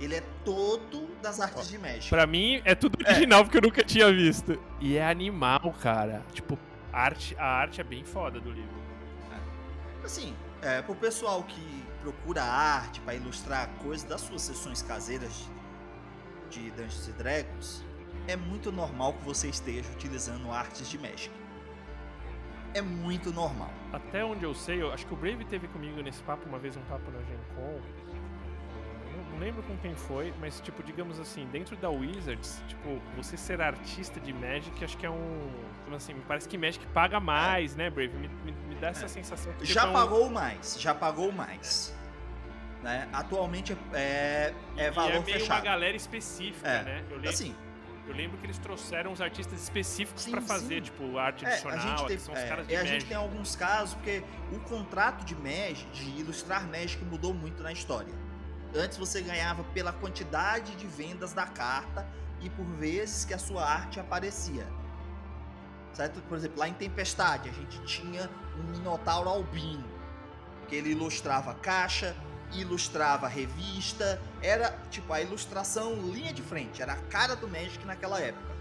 [0.00, 2.08] Ele é todo das artes Ó, de Magic.
[2.08, 3.10] Pra mim é tudo é.
[3.10, 3.44] original é.
[3.44, 4.60] porque eu nunca tinha visto.
[4.80, 6.24] E é animal, cara.
[6.32, 6.58] Tipo,
[6.92, 8.76] arte, a arte é bem foda do livro.
[9.30, 10.04] É.
[10.04, 15.48] Assim, é, pro pessoal que procura arte para ilustrar coisas das suas sessões caseiras
[16.50, 17.84] de Dungeons Dragons,
[18.28, 21.30] é muito normal que você esteja utilizando artes de Magic.
[22.74, 23.72] É muito normal.
[23.90, 26.76] Até onde eu sei, eu acho que o Brave teve comigo nesse papo uma vez,
[26.76, 27.80] um papo na Gen Con.
[29.32, 33.60] Não lembro com quem foi, mas tipo, digamos assim, dentro da Wizards, tipo, você ser
[33.62, 35.50] artista de Magic, acho que é um.
[35.94, 37.78] Assim, me parece que Magic paga mais, é.
[37.78, 38.12] né, Brave?
[38.14, 39.08] Me, me, me, dá essa é.
[39.08, 39.52] sensação.
[39.54, 40.30] Que, já tipo, pagou é um...
[40.30, 41.96] mais, já pagou mais.
[42.82, 43.08] Né?
[43.12, 45.58] Atualmente é, é valor e é meio fechado.
[45.58, 46.82] uma galera específica, é.
[46.82, 47.04] né?
[47.08, 47.54] Eu lembro, assim,
[48.08, 50.80] eu lembro que eles trouxeram os artistas específicos para fazer, sim.
[50.82, 53.54] tipo, arte é, adicional, tem, são os é, caras de E a gente tem alguns
[53.54, 58.12] casos, porque o contrato de Magic, de ilustrar Magic, mudou muito na história.
[58.74, 62.06] Antes você ganhava pela quantidade de vendas da carta
[62.40, 64.66] e por vezes que a sua arte aparecia.
[65.92, 66.20] Certo?
[66.22, 69.88] Por exemplo, lá em Tempestade, a gente tinha um Minotauro albino,
[70.66, 72.14] que ele ilustrava caixa,
[72.54, 77.84] ilustrava a revista, era tipo a ilustração linha de frente, era a cara do Magic
[77.84, 78.56] naquela época.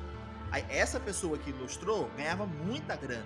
[0.52, 3.26] Aí essa pessoa que ilustrou ganhava muita grana.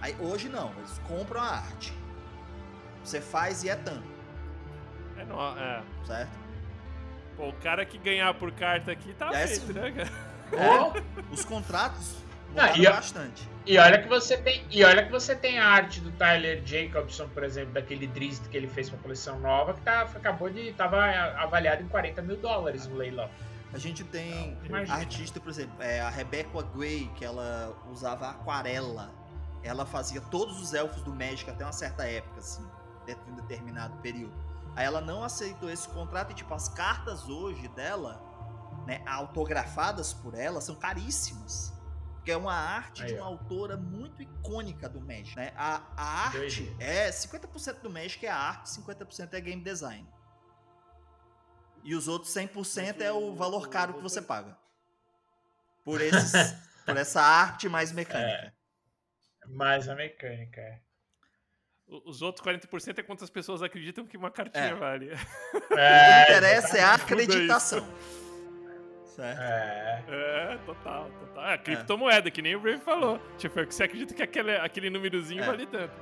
[0.00, 1.92] Aí hoje não, eles compram a arte.
[3.02, 4.06] Você faz e é tanto.
[5.16, 5.82] É, não, é.
[6.06, 6.30] Certo?
[7.36, 10.10] Pô, o cara que ganhar por carta aqui tá é feito, assim, né, cara?
[10.52, 12.25] É, os contratos
[12.56, 13.48] mudaram não, bastante.
[13.66, 17.28] E olha que você tem, e olha que você tem a arte do Tyler Jacobson,
[17.28, 21.04] por exemplo, daquele Drizzt que ele fez pra coleção nova, que tá, acabou de tava
[21.36, 23.28] avaliado em 40 mil dólares no leilão.
[23.74, 29.12] A gente tem Não, artista, por exemplo, é, a Rebecca Gray, que ela usava aquarela.
[29.62, 32.64] Ela fazia todos os elfos do Magic até uma certa época, assim,
[33.04, 34.32] dentro de um determinado período.
[34.76, 38.22] Aí ela não aceitou esse contrato e, tipo, as cartas hoje dela,
[38.86, 41.75] né, autografadas por ela, são caríssimas
[42.26, 43.28] que é uma arte Aí, de uma ó.
[43.28, 45.52] autora muito icônica do Magic, né?
[45.54, 50.04] A, a arte é 50% do Magic é a arte, 50% é game design.
[51.84, 54.58] E os outros 100% é o valor caro que você paga.
[55.84, 56.32] Por esses
[56.84, 58.28] por essa arte mais mecânica.
[58.28, 58.52] É.
[59.46, 60.80] Mais a mecânica, é.
[61.86, 64.74] Os outros 40% é quantas pessoas acreditam que uma cartinha é.
[64.74, 65.10] vale.
[65.10, 67.86] É, o que interessa é a acreditação.
[69.16, 69.40] Certo.
[69.40, 70.04] É.
[70.08, 71.50] É, total, total.
[71.50, 72.30] É, criptomoeda, é.
[72.30, 73.18] que nem o Brave falou.
[73.38, 75.46] Tipo, você acredita que aquele, aquele númerozinho é.
[75.46, 75.94] vale tanto.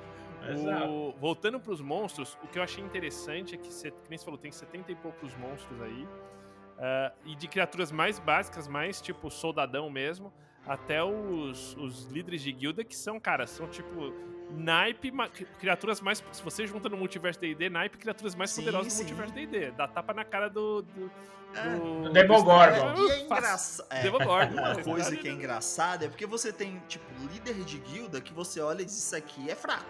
[0.89, 4.19] O, voltando para os monstros, o que eu achei interessante é que, você, que nem
[4.19, 6.03] você falou, tem 70 e poucos monstros aí.
[6.05, 10.33] Uh, e de criaturas mais básicas, mais tipo soldadão mesmo,
[10.67, 14.13] até os, os líderes de guilda, que são, cara, são tipo
[14.51, 15.13] naipe,
[15.59, 16.23] criaturas mais.
[16.33, 19.03] Se você junta no multiverso DD, naipe, criaturas mais sim, poderosas sim.
[19.03, 19.71] no multiverso DD.
[19.73, 20.83] Dá tapa na cara do.
[20.83, 21.11] do,
[21.55, 21.77] é.
[21.77, 22.95] do Demogorgon.
[22.97, 23.87] E é engraçado.
[23.91, 28.33] É, uma coisa que é engraçada é porque você tem, tipo, líder de guilda que
[28.33, 29.85] você olha e diz isso aqui é fraco.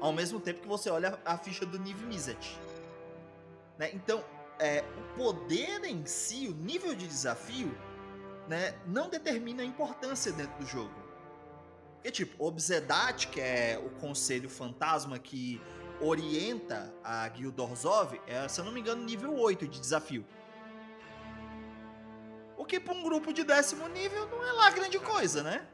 [0.00, 2.58] Ao mesmo tempo que você olha a ficha do Niv Mizzet.
[3.78, 3.90] Né?
[3.92, 4.24] Então,
[4.58, 7.74] é, o poder em si, o nível de desafio,
[8.48, 10.99] né, não determina a importância dentro do jogo.
[12.00, 15.60] Porque, tipo, Obzedat, que é o conselho fantasma que
[16.00, 20.26] orienta a Guild Orzhov, é, se eu não me engano, nível 8 de desafio.
[22.56, 25.66] O que para um grupo de décimo nível não é lá grande coisa, né?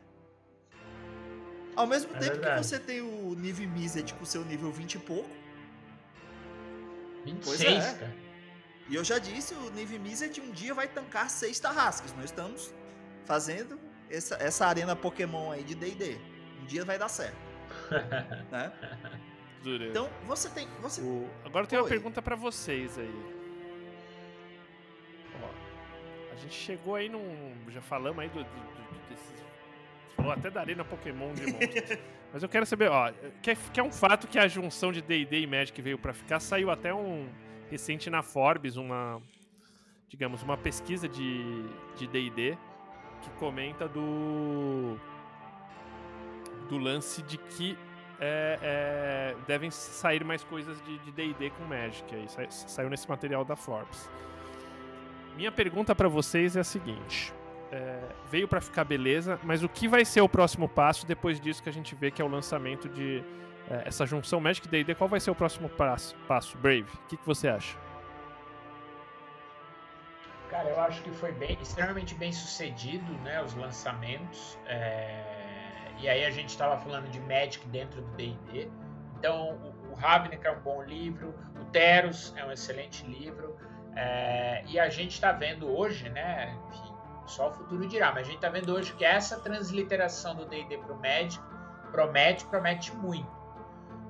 [1.76, 2.60] Ao mesmo é tempo verdade.
[2.60, 5.30] que você tem o nível Mizzet com seu nível 20 e pouco.
[7.24, 7.94] 26, pois é.
[7.94, 8.16] cara.
[8.88, 12.12] E eu já disse, o nível Mizzet um dia vai tancar seis tarrascas.
[12.14, 12.74] Nós estamos
[13.24, 16.18] fazendo essa, essa arena Pokémon aí de D&D.
[16.66, 17.36] dia vai dar certo.
[18.50, 18.72] né?
[19.90, 20.68] Então, você tem.
[20.80, 21.00] Você...
[21.00, 23.34] O- Agora eu tenho uma pergunta pra vocês aí.
[25.42, 27.54] Ó, a gente chegou aí num.
[27.70, 29.44] Já falamos aí do, do- do- desses.
[30.14, 31.98] Falou até da Arena Pokémon de monstros.
[32.32, 33.10] Mas eu quero saber, ó,
[33.42, 36.12] que é, que é um fato que a junção de D&D e Magic veio pra
[36.12, 37.28] ficar, saiu até um
[37.70, 39.20] recente na Forbes, uma
[40.08, 41.64] digamos, uma pesquisa de
[41.96, 42.56] de D&D
[43.30, 44.96] que comenta do
[46.68, 47.78] do lance de que
[48.18, 53.44] é, é, devem sair mais coisas de D&D com Magic aí sa- saiu nesse material
[53.44, 54.10] da Forbes.
[55.36, 57.32] Minha pergunta pra vocês é a seguinte:
[57.70, 58.00] é,
[58.30, 61.68] veio pra ficar beleza, mas o que vai ser o próximo passo depois disso que
[61.68, 63.22] a gente vê que é o lançamento de
[63.70, 64.94] é, essa junção Magic D&D?
[64.94, 66.86] Qual vai ser o próximo passo, passo Brave?
[67.04, 67.76] O que, que você acha?
[70.56, 74.58] Cara, eu acho que foi bem, extremamente bem sucedido, né, os lançamentos.
[74.64, 78.70] é, E aí a gente estava falando de Magic dentro do D&D.
[79.18, 79.50] Então,
[79.86, 83.54] o, o Ravnica é um bom livro, o Teros é um excelente livro.
[83.94, 86.94] é, E a gente está vendo hoje, né, enfim,
[87.26, 90.78] só o futuro dirá, mas a gente está vendo hoje que essa transliteração do D&D
[90.78, 91.38] para o Magic
[91.92, 93.28] promete, promete muito.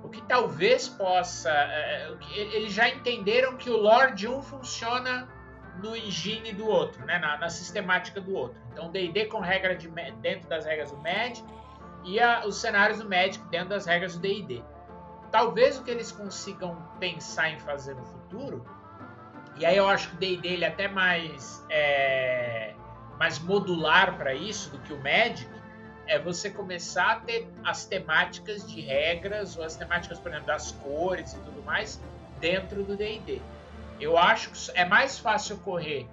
[0.05, 1.51] O que talvez possa...
[1.51, 5.35] é, que- Eles já entenderam que o lore de um funciona
[5.83, 7.19] no engine do outro, né?
[7.19, 8.61] na, na sistemática do outro.
[8.73, 9.89] Então, D&D com regra de
[10.21, 11.45] dentro das regras do Magic
[12.05, 14.63] e a- os cenários do Magic dentro das regras do D&D.
[15.31, 18.65] Talvez o que eles consigam pensar em fazer no futuro,
[19.59, 22.75] e aí eu acho que o D&D é até mais é,
[23.19, 25.49] mais modular para isso do que o Magic,
[26.07, 30.71] é você começar a ter as temáticas de regras ou as temáticas, por exemplo, das
[30.73, 32.01] cores e tudo mais
[32.39, 33.43] dentro do D&D.
[34.01, 36.09] Eu acho que é mais fácil correr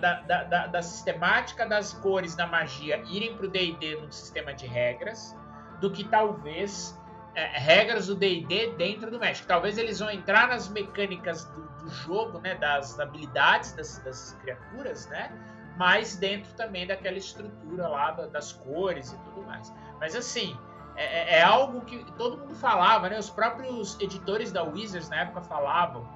[0.00, 4.52] da, da, da, da sistemática das cores da magia irem para o D&D num sistema
[4.52, 5.34] de regras
[5.80, 6.96] do que talvez
[7.34, 9.46] é, regras do D&D dentro do Magic.
[9.46, 15.06] Talvez eles vão entrar nas mecânicas do, do jogo, né, das habilidades das, das criaturas,
[15.08, 15.32] né,
[15.78, 19.72] mas dentro também daquela estrutura lá da- das cores e tudo mais.
[19.98, 20.56] Mas assim,
[20.96, 21.04] é,
[21.36, 23.18] é- é algo que todo mundo falava, né?
[23.18, 26.06] Os próprios editores da Wizards na época falavam.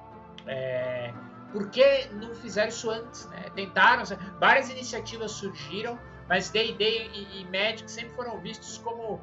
[0.47, 1.13] É,
[1.51, 3.27] por que não fizeram isso antes?
[3.27, 3.45] Né?
[3.55, 4.03] Tentaram,
[4.39, 9.21] várias iniciativas surgiram, mas D&D e, e Magic sempre foram vistos como,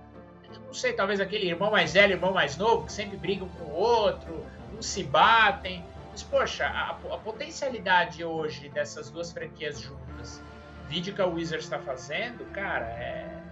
[0.64, 3.74] não sei, talvez aquele irmão mais velho, irmão mais novo, que sempre brigam com o
[3.74, 5.84] outro, não se batem.
[6.10, 10.42] Mas, poxa, a, a potencialidade hoje dessas duas franquias juntas,
[10.88, 13.42] vídeo que a Wizards está fazendo, cara, é,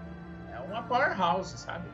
[0.54, 1.88] é uma powerhouse, sabe?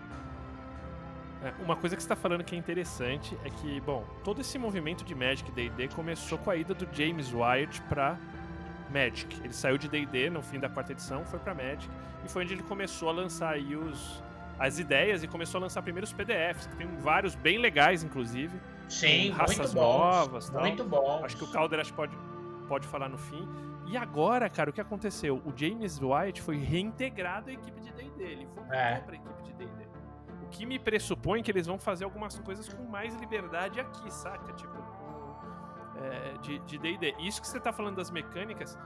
[1.49, 4.59] É, Uma coisa que você está falando que é interessante é que, bom, todo esse
[4.59, 8.17] movimento de Magic D&D começou com a ida do James Wyatt para
[8.93, 9.39] Magic.
[9.45, 11.89] Ele saiu de D&D no fim da quarta edição, foi para Magic
[12.25, 14.23] e foi onde ele começou a lançar aí os
[14.59, 18.59] as ideias e começou a lançar primeiros PDFs, que tem vários bem legais, inclusive.
[18.89, 19.99] Sim, raças muito bons.
[19.99, 20.61] novas, tal.
[20.63, 21.21] muito bom.
[21.23, 22.17] Acho que o Calder acho pode,
[22.67, 23.47] pode falar no fim.
[23.87, 25.43] E agora, cara, o que aconteceu?
[25.45, 28.25] O James Wyatt foi reintegrado à equipe de D&D.
[28.25, 28.99] Ele voltou É.
[29.01, 29.36] pra equipe de D&D.
[30.47, 34.53] O que me pressupõe que eles vão fazer algumas coisas com mais liberdade aqui, saca?
[34.53, 34.77] Tipo,
[35.97, 37.15] é, de de D&D.
[37.19, 38.79] Isso que você tá falando das mecânicas,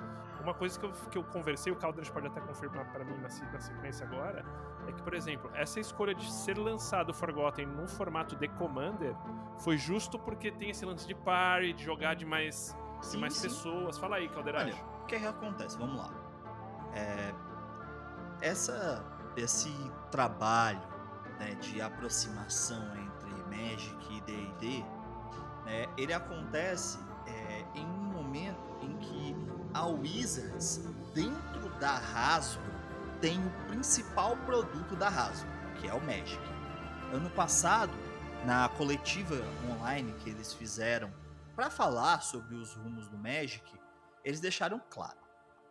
[0.43, 3.29] uma coisa que eu, que eu conversei, o Calder pode até confirmar pra mim na,
[3.53, 4.45] na sequência agora,
[4.87, 9.15] é que, por exemplo, essa escolha de ser lançado o Forgotten no formato de Commander
[9.59, 13.35] foi justo porque tem esse lance de party, de jogar de mais, de Sim, mais
[13.35, 13.49] sim.
[13.49, 13.99] pessoas.
[13.99, 14.73] Fala aí, Calderage.
[14.73, 15.79] Olha, o que, que acontece?
[15.79, 16.11] Vamos lá.
[16.95, 17.35] É,
[18.41, 19.05] essa,
[19.37, 19.71] esse
[20.11, 20.81] trabalho
[21.41, 24.85] né, de aproximação entre Magic e D&D,
[25.65, 29.35] né, ele acontece é, em um momento em que
[29.73, 30.83] a Wizards,
[31.15, 32.71] dentro da Hasbro,
[33.21, 36.43] tem o principal produto da Hasbro, que é o Magic.
[37.13, 37.93] Ano passado,
[38.45, 39.37] na coletiva
[39.71, 41.13] online que eles fizeram
[41.57, 43.65] para falar sobre os rumos do Magic,
[44.25, 45.19] eles deixaram claro: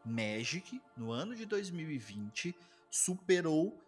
[0.03, 2.55] Magic, no ano de 2020,
[2.89, 3.79] superou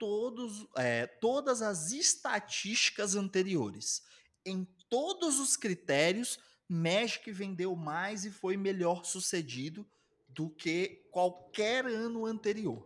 [0.00, 4.02] todos, é, todas as estatísticas anteriores.
[4.44, 9.86] Em todos os critérios, Magic vendeu mais e foi melhor sucedido
[10.26, 12.82] do que qualquer ano anterior.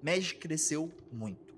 [0.00, 1.56] Magic cresceu muito,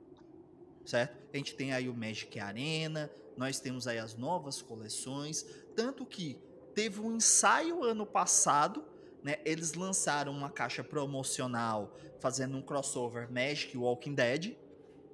[0.86, 1.14] certo?
[1.32, 5.44] A gente tem aí o Magic Arena, nós temos aí as novas coleções,
[5.76, 6.38] tanto que
[6.74, 8.82] teve um ensaio ano passado,
[9.22, 9.38] né?
[9.44, 14.56] Eles lançaram uma caixa promocional fazendo um crossover Magic Walking Dead,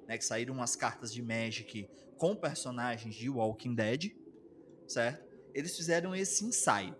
[0.06, 0.16] né?
[0.16, 4.12] Que saíram umas cartas de Magic com personagens de Walking Dead,
[4.86, 5.26] certo?
[5.54, 6.94] Eles fizeram esse ensaio.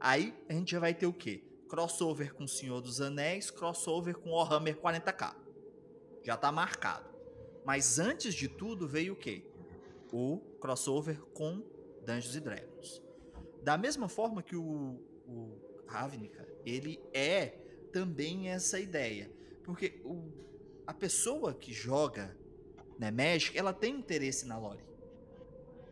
[0.00, 1.42] Aí a gente já vai ter o quê?
[1.68, 5.34] Crossover com Senhor dos Anéis, crossover com Warhammer 40k.
[6.22, 7.08] Já tá marcado.
[7.64, 9.44] Mas antes de tudo veio o quê?
[10.12, 11.62] O crossover com
[12.06, 13.02] Dungeons and Dragons.
[13.62, 17.48] Da mesma forma que o, o Ravnica, ele é
[17.92, 19.30] também essa ideia.
[19.64, 20.30] Porque o,
[20.88, 22.34] a pessoa que joga
[22.98, 24.82] né, Magic, ela tem interesse na lore.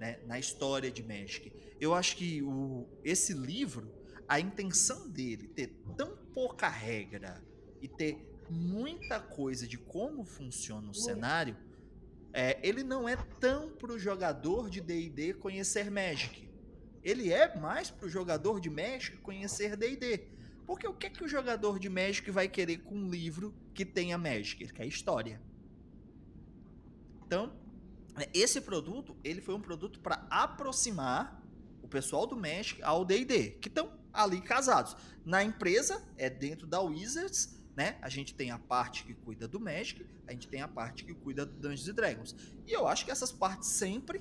[0.01, 1.53] Né, na história de Magic.
[1.79, 3.93] Eu acho que o, esse livro,
[4.27, 7.45] a intenção dele ter tão pouca regra
[7.83, 11.59] e ter muita coisa de como funciona o cenário,
[12.33, 16.49] é, ele não é tão pro jogador de D&D conhecer Magic.
[17.05, 20.36] Ele é mais pro jogador de Magic conhecer D&D.
[20.67, 23.85] Porque o que é que o jogador de Magic vai querer com um livro que
[23.85, 24.63] tenha Magic?
[24.63, 25.41] Ele quer história.
[27.25, 27.53] Então,
[28.19, 31.43] é, esse produto, ele foi um produto para aproximar
[31.83, 34.97] o pessoal do Magic ao D&D, que estão ali casados.
[35.25, 37.97] Na empresa, é dentro da Wizards, né?
[38.03, 41.15] A gente tem a parte que cuida do Magic, a gente tem a parte que
[41.15, 42.35] cuida do Dungeons Dragons.
[42.67, 44.21] E eu acho que essas partes sempre,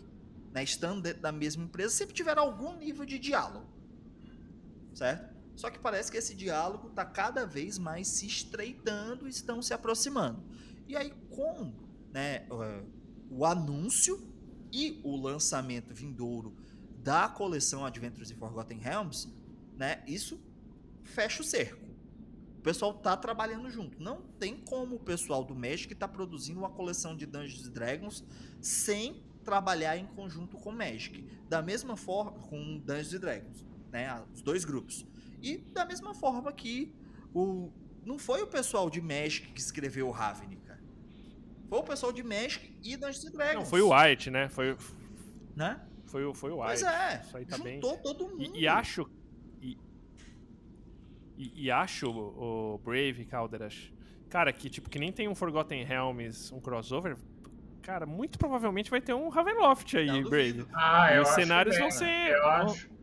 [0.51, 3.67] né, estando dentro da mesma empresa, sempre tiveram algum nível de diálogo.
[4.93, 5.34] Certo?
[5.55, 10.43] Só que parece que esse diálogo está cada vez mais se estreitando, estão se aproximando.
[10.87, 11.73] E aí, com
[12.11, 12.45] né,
[13.29, 14.31] o anúncio
[14.71, 16.55] e o lançamento vindouro
[17.01, 19.31] da coleção Adventures in Forgotten Realms,
[19.77, 20.39] né, isso
[21.03, 21.85] fecha o cerco.
[22.57, 24.01] O pessoal tá trabalhando junto.
[24.01, 28.23] Não tem como o pessoal do Magic tá produzindo uma coleção de Dungeons Dragons
[28.59, 31.21] sem trabalhar em conjunto com Magic.
[31.47, 35.05] Da mesma forma com Dungeons Dragons, né, os dois grupos.
[35.45, 36.91] E da mesma forma que
[37.31, 37.71] o
[38.03, 40.79] não foi o pessoal de Magic que escreveu o Ravnica.
[41.69, 43.55] Foi o pessoal de Magic e Dungeons Dragons.
[43.55, 44.49] Não, foi o White, né?
[44.49, 44.77] Foi,
[45.55, 45.81] né?
[46.05, 46.67] Foi, foi o White.
[46.67, 47.21] Pois é.
[47.23, 48.01] Isso aí tá juntou bem...
[48.01, 48.55] todo mundo.
[48.55, 49.09] E, e acho
[49.61, 49.77] e,
[51.37, 53.91] e, e, acho o Brave Calderas,
[54.29, 57.17] cara, que tipo que nem tem um Forgotten Realms, um crossover,
[57.81, 60.65] cara, muito provavelmente vai ter um Ravenloft aí, Brave.
[60.73, 62.33] Ah, eu Os acho cenários bem, vão ser né?
[62.33, 62.94] eu acho.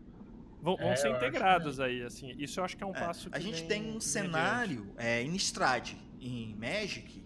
[0.62, 2.34] Vão, vão É, ser integrados aí, assim.
[2.38, 4.00] Isso eu acho que é um É, passo que a gente vem- tem que um
[4.00, 7.22] cenário é, em Strade, em Magic,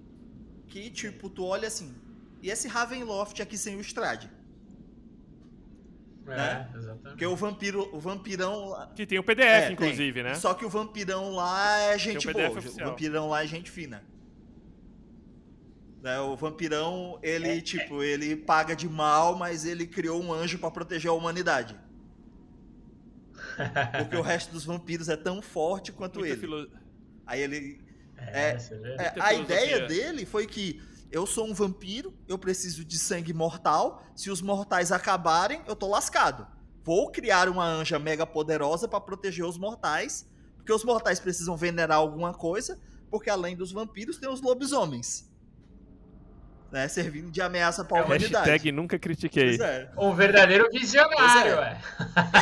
[0.66, 1.94] que tipo, tu olha assim,
[2.42, 4.30] e esse Ravenloft aqui sem o Strade?
[6.28, 6.70] É, né?
[6.74, 7.02] exatamente.
[7.10, 9.72] Porque o vampiro, o vampirão lá- Que tem o PDF, É, tem.
[9.74, 10.34] inclusive, né?
[10.34, 12.86] Só que o vampirão lá é gente Tem o PDF boa, oficial.
[12.88, 14.02] o vampirão lá é gente fina.
[16.02, 20.70] Né, o vampirão, ele, tipo, ele paga de mal, mas ele criou um anjo pra
[20.70, 21.76] proteger a humanidade.
[23.98, 26.40] Porque o resto dos vampiros é tão forte quanto Muita ele.
[26.40, 26.70] filo-
[27.26, 27.80] Aí ele,
[28.18, 28.56] É, É?
[28.98, 30.80] É, a ideia dele foi que
[31.10, 34.02] eu sou um vampiro, eu preciso de sangue mortal.
[34.14, 36.46] Se os mortais acabarem, eu tô lascado.
[36.82, 41.98] Vou criar uma anja mega poderosa pra proteger os mortais, porque os mortais precisam venerar
[41.98, 42.78] alguma coisa,
[43.10, 45.25] porque além dos vampiros tem os lobisomens.
[46.70, 48.50] Né, servindo de ameaça pra É humanidade.
[48.50, 49.56] Hashtag nunca critiquei.
[49.60, 49.88] É.
[49.96, 51.58] Um verdadeiro visionário, é.
[51.58, 51.80] ué.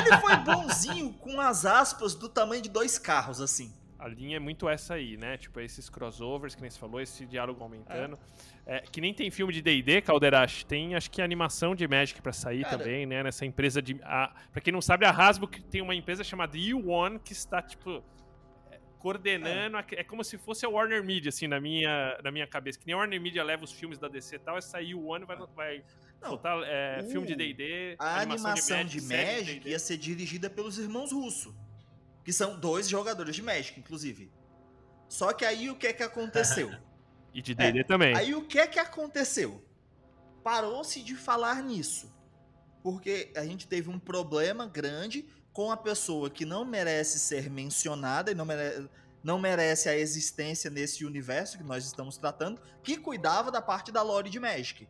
[0.01, 3.73] Ele foi bonzinho com as aspas do tamanho de dois carros, assim.
[4.05, 5.39] A linha é muito essa aí, né?
[5.39, 8.19] Tipo, esses crossovers, que nem você falou, esse diálogo aumentando.
[8.67, 12.33] É, que nem tem filme de D&D, Calderache, tem acho que animação de Magic pra
[12.33, 12.77] sair Cara.
[12.77, 13.23] também, né?
[13.23, 13.99] Nessa empresa de...
[14.03, 17.63] A, pra quem não sabe, a Hasbro que tem uma empresa chamada U1 que está,
[17.63, 18.03] tipo, é,
[19.05, 19.77] coordenando...
[19.77, 20.03] a- É.
[20.03, 22.79] como se fosse a Warner Media, assim, na minha, na minha cabeça.
[22.79, 25.37] Que nem a Warner Media leva os filmes da DC e tal, essa U1 vai,
[25.55, 25.85] vai
[26.23, 29.71] Não, soltar é, o- filme de D&D, A animação de série Magic D&D.
[29.71, 31.55] ia ser dirigida pelos irmãos Russo.
[32.25, 34.33] Que são dois jogadores de Magic, inclusive.
[35.09, 36.71] Só que aí o que é que aconteceu?
[37.35, 38.17] E de D&D também.
[38.17, 39.61] aí o que é que aconteceu?
[40.45, 42.15] Parou-se de falar nisso.
[42.83, 48.31] Porque a gente teve um problema grande com a pessoa que não merece ser mencionada
[48.31, 48.87] e não mere-
[49.23, 54.03] não merece a existência nesse universo que nós estamos tratando, que cuidava da parte da
[54.03, 54.87] lore de Magic.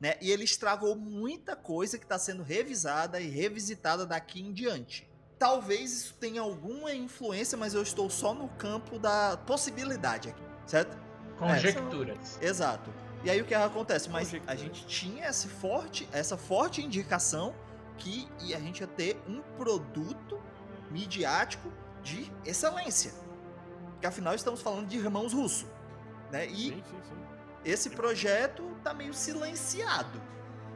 [0.00, 0.14] Né?
[0.20, 5.08] E ele estragou muita coisa que está sendo revisada e revisitada daqui em diante.
[5.38, 10.98] Talvez isso tenha alguma influência, mas eu estou só no campo da possibilidade aqui, certo?
[11.38, 12.38] Conjecturas.
[12.40, 12.92] Exato.
[13.22, 14.08] E aí o que acontece?
[14.08, 17.54] Mas a gente tinha esse forte, essa forte indicação
[18.00, 20.40] que a gente ia ter um produto
[20.90, 21.70] midiático
[22.02, 23.12] de excelência.
[23.92, 25.68] Porque afinal estamos falando de irmãos russos.
[26.32, 26.46] Né?
[26.46, 27.16] E Sim, sim, sim.
[27.64, 30.20] esse projeto tá meio silenciado.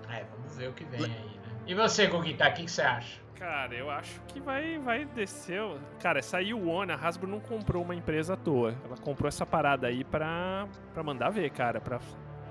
[0.08, 1.62] É, vamos ver o que vem aí, né?
[1.66, 3.24] E você, Gugita, o que, que você acha?
[3.36, 5.60] Cara, eu acho que vai, vai descer.
[5.98, 8.74] Cara, essa Yuon, a Hasbro não comprou uma empresa à toa.
[8.84, 11.80] Ela comprou essa parada aí pra, pra mandar ver, cara.
[11.80, 11.98] Pra...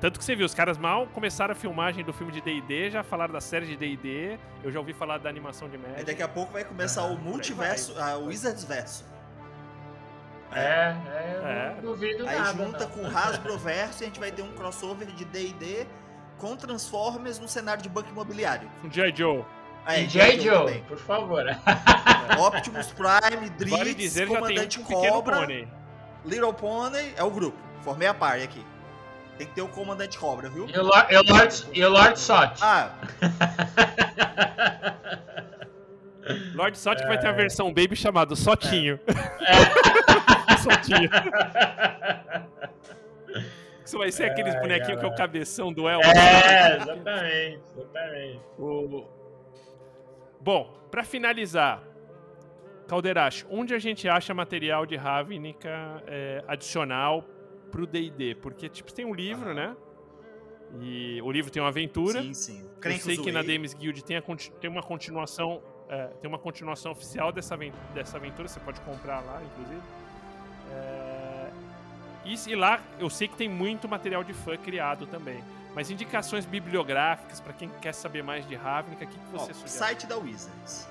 [0.03, 3.03] Tanto que você viu, os caras mal começaram a filmagem do filme de D&D, já
[3.03, 6.03] falaram da série de D&D, eu já ouvi falar da animação de Aí Magic.
[6.03, 8.13] daqui a pouco vai começar Ah, o aí multiverso, vai.
[8.17, 9.05] o Wizards verso.
[10.51, 11.75] É, é, eu É.
[11.77, 12.65] não duvido Aí nada.
[12.65, 12.87] junta não.
[12.89, 15.87] com o Hasbro Verso e a gente vai ter um crossover de D&D
[16.37, 18.69] com Transformers no cenário de banco imobiliário.
[18.83, 19.15] Um G.I.
[19.15, 19.45] Joe.
[19.87, 20.37] É, E J.
[20.41, 20.83] Joe, também.
[20.83, 21.45] por favor.
[22.45, 25.67] Optimus Prime, Vale Dritz, dizer, já tem Comandante um pequeno Cobra, pônei.
[26.25, 27.57] Little Pony é o grupo.
[27.81, 28.72] Formei a party aqui.
[29.37, 30.67] Tem que ter o Comandante Cobra, viu?
[30.69, 30.77] E
[31.83, 32.53] o Lord, Sot.
[32.61, 32.91] Ah,
[36.53, 37.17] Lord Sot vai É.
[37.17, 38.99] ter a versão Baby chamado Sotinho.
[40.63, 41.09] Sotinho.
[43.85, 46.03] Isso vai ser aqueles bonequinhos que é o cabeção do Elmo.
[46.05, 48.41] É, exatamente, exatamente.
[48.57, 49.05] O-
[50.39, 51.81] Bom, pra finalizar,
[52.87, 57.25] Calderacho, onde a gente acha material de Ravnica é, adicional
[57.73, 58.35] pro D&D?
[58.35, 59.75] Porque, tipo, tem um livro, né?
[60.79, 62.21] E o livro tem uma aventura.
[62.21, 62.69] sim, sim.
[62.83, 63.41] Eu sei que na.
[63.41, 67.57] DMs Guild tem, a tem uma continuação é, tem uma continuação oficial dessa,
[67.93, 69.81] dessa aventura, você pode comprar lá, inclusive.
[70.71, 71.51] É,
[72.25, 75.43] e, e lá eu sei que tem muito material de fã criado também.
[75.75, 79.53] Mas indicações bibliográficas para quem quer saber mais de Ravnica, o que, que Ó, você
[79.53, 79.69] sugere?
[79.69, 80.87] site da Wizards.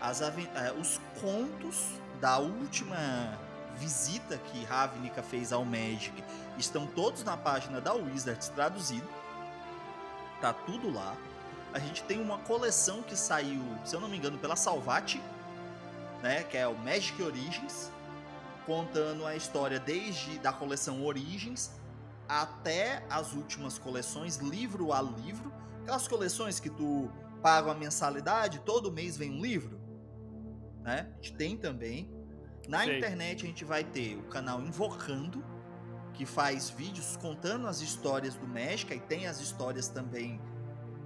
[0.00, 0.32] As é,
[0.78, 3.38] os contos da última
[3.78, 6.12] visita que Ravnica fez ao Magic
[6.58, 9.08] estão todos na página da Wizards traduzido.
[10.40, 11.16] Tá tudo lá.
[11.72, 15.20] A gente tem uma coleção que saiu, se eu não me engano, pela Salvati,
[16.22, 17.90] né, que é o Magic Origins,
[18.64, 21.70] contando a história desde da coleção Origins
[22.28, 25.52] até as últimas coleções, livro a livro.
[25.82, 27.10] Aquelas coleções que tu
[27.42, 29.78] paga uma mensalidade, todo mês vem um livro,
[30.82, 31.12] né?
[31.12, 32.13] A gente tem também.
[32.68, 32.98] Na Sei.
[32.98, 35.44] internet a gente vai ter o canal Invocando,
[36.12, 40.40] que faz vídeos contando as histórias do Magic, e tem as histórias também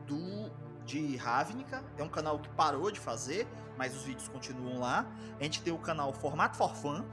[0.07, 0.51] do
[0.85, 1.85] de Ravnica.
[1.99, 3.47] É um canal que parou de fazer,
[3.77, 5.07] mas os vídeos continuam lá.
[5.39, 7.05] A gente tem o canal Formato for Fun,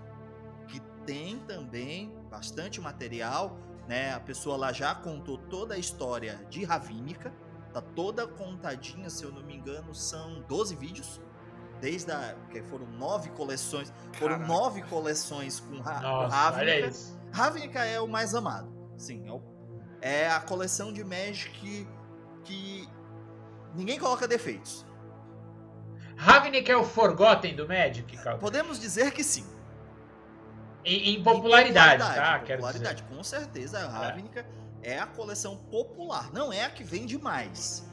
[0.68, 4.14] que tem também bastante material, né?
[4.14, 7.34] A pessoa lá já contou toda a história de Ravnica,
[7.74, 11.22] tá toda contadinha, se eu não me engano, são 12 vídeos.
[11.86, 12.36] Desde a.
[12.50, 13.94] que foram nove coleções.
[14.14, 14.48] Foram Caraca.
[14.52, 16.92] nove coleções com, Ra com Nossa, Ravnica.
[17.32, 18.74] Ravnica é o mais amado.
[18.98, 19.42] Sim, é, o-
[20.02, 21.88] é a coleção de Magic que,
[22.44, 22.90] que
[23.76, 24.84] ninguém coloca defeitos.
[26.18, 28.18] Ravnik é o Forgotten do Magic?
[28.40, 29.46] Podemos dizer que sim.
[30.84, 32.06] Em, em Em popularidade, tá?
[32.08, 33.80] popularidade, Quero popularidade, com certeza.
[33.80, 34.46] A Ravnica
[34.82, 34.98] é.
[34.98, 36.32] a coleção popular.
[36.34, 37.86] Não é a que vende mais.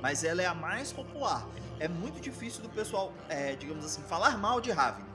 [0.00, 1.46] Mas ela é a mais popular.
[1.78, 5.06] É muito difícil do pessoal, é, digamos assim, falar mal de Ravnica.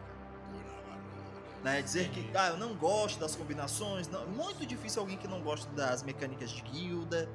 [1.64, 1.82] Né?
[1.82, 4.08] Dizer que ah, eu não gosto das combinações.
[4.08, 7.30] Não, muito difícil alguém que não gosta das mecânicas de guilda.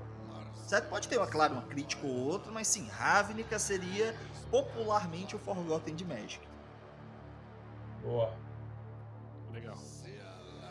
[0.67, 0.89] Certo?
[0.89, 4.17] Pode ter, uma, claro, uma crítica ou outra, mas sim, Ravnica seria
[4.51, 6.41] popularmente o Forgotten de Magic.
[8.03, 8.33] Boa.
[9.53, 9.77] Legal.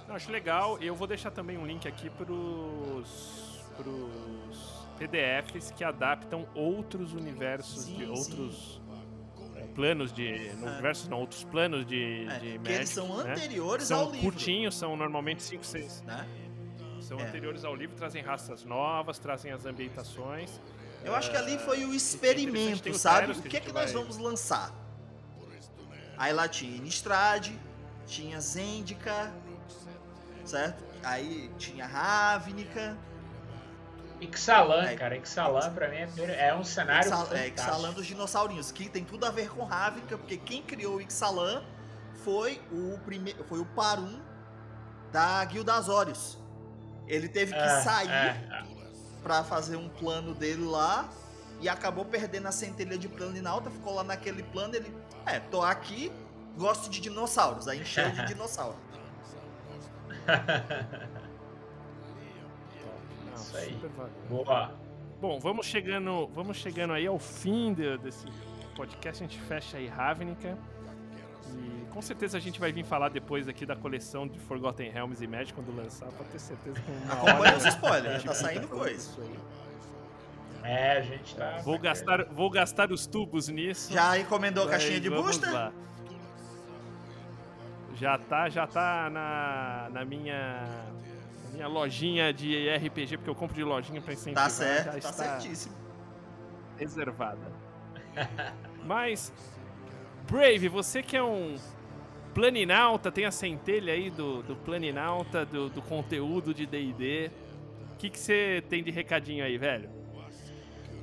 [0.08, 0.82] Não, acho legal.
[0.82, 7.84] E eu vou deixar também um link aqui pros, pros PDFs que adaptam outros universos,
[7.86, 8.82] Sim, de outros
[9.56, 10.54] é, planos de.
[10.56, 13.32] Não, universos não, outros planos de, É, de Magic, eles são né?
[13.34, 14.22] anteriores São ao livro.
[14.22, 16.02] curtinhos, são normalmente 5, 6.
[16.04, 16.28] Né?
[17.02, 17.24] São É.
[17.28, 20.60] anteriores ao livro, trazem raças novas, trazem as ambientações.
[21.04, 23.32] Eu acho que ali foi o experimento, o sabe?
[23.32, 24.74] O que que é que nós vai- vamos lançar?
[26.18, 27.52] Aí lá tinha Innistrad,
[28.08, 29.32] tinha Zendika,
[30.46, 30.84] certo?
[31.04, 32.98] Aí tinha Ravnica,
[34.22, 34.96] Ixalan, É.
[34.96, 35.16] cara.
[35.18, 37.60] Ixalan pra mim é, é um cenário Ixal- é, fantástico.
[37.62, 41.64] Ixalan dos dinossaurinhos, que tem tudo a ver com Ravnica, porque quem criou o Ixalan
[42.24, 44.20] foi o primeiro, foi o Parum
[45.12, 46.38] da Guilda Azorius.
[47.08, 48.64] Ele teve que É, sair é,
[49.22, 51.08] pra fazer um plano dele lá
[51.62, 54.92] e acabou perdendo a centelha de Planinalta, ficou lá naquele plano, ele,
[55.26, 56.12] é, tô aqui,
[56.58, 58.76] gosto de dinossauros, aí encheu de dinossauro.
[63.36, 63.74] Não, Isso aí.
[63.74, 64.16] super válido.
[64.30, 64.72] Boa.
[65.22, 68.26] Bom, vamos chegando, vamos chegando aí ao fim de- desse
[68.76, 69.24] podcast.
[69.24, 70.58] A gente fecha aí Ravnica.
[71.54, 75.24] E com certeza a gente vai vir falar depois aqui da coleção de Forgotten Realms
[75.24, 78.18] e Magic quando lançar, pode ter certeza que uma Acompanha hora os spoilers, a já
[78.18, 79.10] gente tá saindo coisa.
[80.64, 81.58] É, a gente tá.
[81.64, 83.94] Vou gastar, vou gastar os tubos nisso.
[83.94, 85.52] Já encomendou a caixinha de booster?
[85.54, 85.72] lá.
[87.96, 90.68] Já tá, já tá na, na minha
[91.56, 94.44] minha lojinha de RPG, porque eu compro de lojinha pra incentivar.
[94.44, 95.76] Tá já certo, tá está certíssimo.
[96.78, 97.52] reservada.
[98.86, 99.34] Mas,
[100.30, 101.56] Brave, você que é um
[102.34, 107.32] planinauta, tem a centelha aí do, do planinauta, do, do conteúdo de D&D.
[107.94, 109.90] O que que você tem de recadinho aí, velho?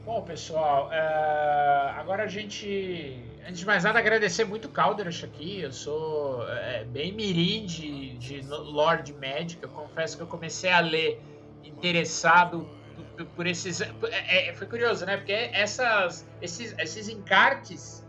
[0.05, 3.25] Bom, pessoal, uh, agora a gente.
[3.47, 5.61] Antes de mais nada, agradecer muito o Calderas aqui.
[5.61, 9.61] Eu sou é, bem mirim de, de Lord Magic.
[9.61, 11.21] Eu confesso que eu comecei a ler
[11.65, 12.69] interessado
[13.17, 13.81] por, por esses.
[13.81, 15.17] É, é, foi curioso, né?
[15.17, 18.07] Porque essas, esses, esses encartes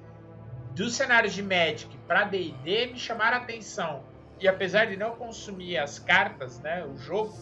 [0.76, 4.04] dos cenários de Magic para DD me chamaram a atenção.
[4.40, 7.34] E apesar de não consumir as cartas, né, o jogo,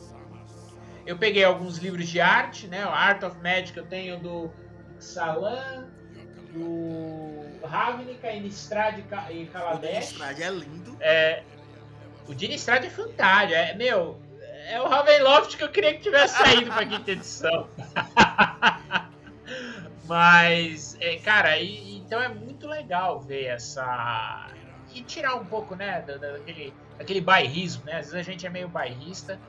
[1.05, 2.85] eu peguei alguns livros de arte, né?
[2.85, 4.51] O Art of Magic eu tenho do
[4.99, 5.89] Salan,
[6.53, 8.99] do Ravnica, Innistrad
[9.29, 9.83] e Kaladesh.
[9.83, 10.97] O Innistrad é lindo.
[10.99, 11.43] É,
[12.27, 13.53] o Dinistrad é fantástico.
[13.53, 14.19] É, meu,
[14.67, 17.67] é o Ravenloft que eu queria que tivesse saído pra quinta edição.
[20.05, 24.47] Mas, é, cara, e, então é muito legal ver essa.
[24.93, 27.93] E tirar um pouco, né, daquele, daquele bairrismo, né?
[27.93, 29.39] Às vezes a gente é meio bairrista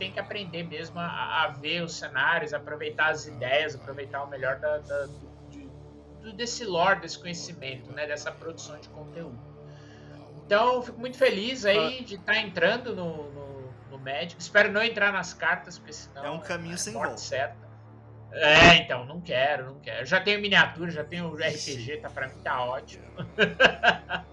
[0.00, 4.58] tem que aprender mesmo a, a, ver os cenários, aproveitar as ideias, aproveitar o melhor
[4.58, 5.29] da, da do,
[6.34, 9.38] desse lore, desse conhecimento, né, dessa produção de conteúdo.
[10.46, 14.40] Então, fico muito feliz aí de estar tá entrando no, no, no Magic.
[14.40, 17.16] Espero não entrar nas cartas, porque senão é um caminho é sem volta.
[17.16, 17.70] Certa.
[18.32, 20.04] É, então, não quero, não quero.
[20.06, 23.04] Já tenho miniatura, já tenho RPG, tá para mim tá ótimo.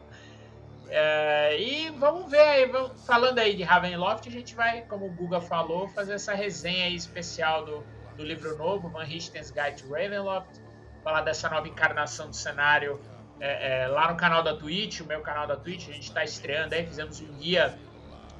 [0.90, 2.72] É, e vamos ver aí,
[3.06, 7.66] falando aí de Ravenloft, a gente vai, como o Guga falou, fazer essa resenha especial
[7.66, 7.84] do,
[8.16, 10.62] do livro novo, Van Richten's Guide to Ravenloft,
[11.08, 13.00] falar dessa nova encarnação do cenário
[13.40, 16.22] é, é, lá no canal da Twitch, o meu canal da Twitch, a gente está
[16.22, 17.80] estreando aí, fizemos um guia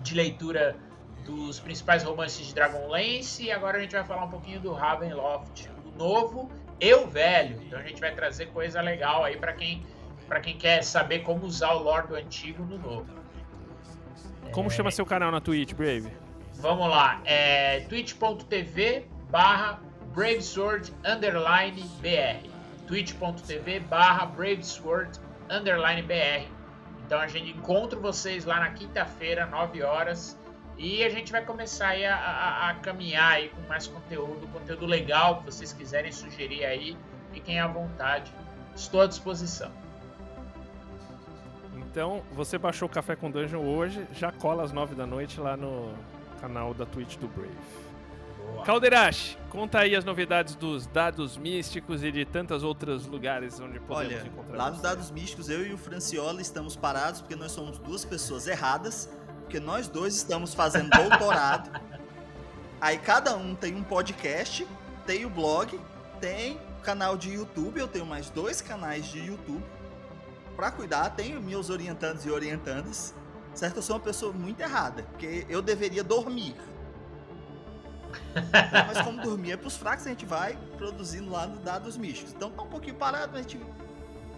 [0.02, 0.76] de leitura
[1.24, 5.70] dos principais romances de Dragonlance e agora a gente vai falar um pouquinho do Ravenloft,
[5.86, 7.58] o novo e o velho.
[7.64, 9.86] Então a gente vai trazer coisa legal aí para quem
[10.28, 13.08] para quem quer saber como usar o lore do antigo no novo.
[14.52, 14.72] Como é...
[14.72, 16.12] chama seu canal na Twitch, Brave?
[16.56, 19.80] Vamos lá, é twitch.tv barra
[20.14, 22.57] bravesword underline br
[22.88, 25.20] twitch.tv barra bravesword
[25.50, 26.58] underline br
[27.08, 30.38] então a gente encontra vocês lá na quinta-feira, 9 horas
[30.78, 35.40] e a gente vai começar a, a, a, caminhar aí com mais conteúdo, conteúdo legal
[35.40, 36.98] que vocês quiserem sugerir aí,
[37.32, 38.32] fiquem à vontade,
[38.76, 39.72] estou à disposição.
[41.78, 45.56] Então, você baixou o Café com Dungeon hoje, já cola às 9 da noite lá
[45.56, 45.94] no
[46.42, 47.56] canal da Twitch do Brave.
[48.54, 48.64] Boa.
[48.64, 54.20] Calderache, conta aí as novidades dos dados místicos e de tantos outros lugares onde podemos
[54.20, 54.58] Olha, encontrar.
[54.58, 58.48] Lá nos dados místicos, eu e o Franciola estamos parados porque nós somos duas pessoas
[58.48, 59.10] erradas,
[59.42, 61.70] porque nós dois estamos fazendo doutorado.
[62.82, 64.68] aí cada um tem um podcast,
[65.06, 65.80] tem o blog,
[66.20, 69.64] tem canal de YouTube, eu tenho mais dois canais de YouTube
[70.56, 73.14] para cuidar, tenho meus orientandos e orientandas,
[73.54, 73.76] certo?
[73.78, 76.56] Eu sou uma pessoa muito errada, porque eu deveria dormir.
[78.88, 82.34] Mas como dormir é pros fracos, a gente vai produzindo lá no Dados Místicos.
[82.34, 83.60] Então tá um pouquinho parado, a gente...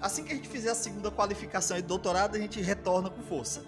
[0.02, 3.64] Assim que a gente fizer a segunda qualificação e doutorado, a gente retorna com força.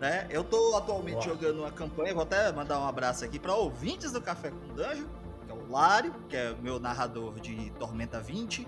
[0.00, 0.26] Né?
[0.30, 4.20] Eu tô atualmente jogando uma campanha, vou até mandar um abraço aqui para ouvintes do
[4.20, 5.08] Café com Danjo,
[5.44, 8.66] que é o Lário, que é meu narrador de Tormenta 20,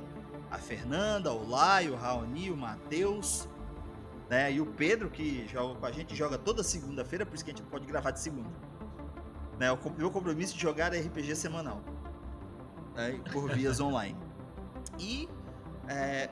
[0.51, 3.47] a Fernanda, o Laio, o Raoni, o Matheus,
[4.28, 4.53] né?
[4.53, 7.55] E o Pedro, que joga com a gente, joga toda segunda-feira, por isso que a
[7.55, 8.51] gente não pode gravar de segunda.
[9.59, 9.70] Né?
[9.72, 11.80] O meu compromisso de jogar RPG semanal.
[12.94, 13.20] Né?
[13.32, 14.16] Por vias online.
[14.98, 15.28] E
[15.88, 16.28] é,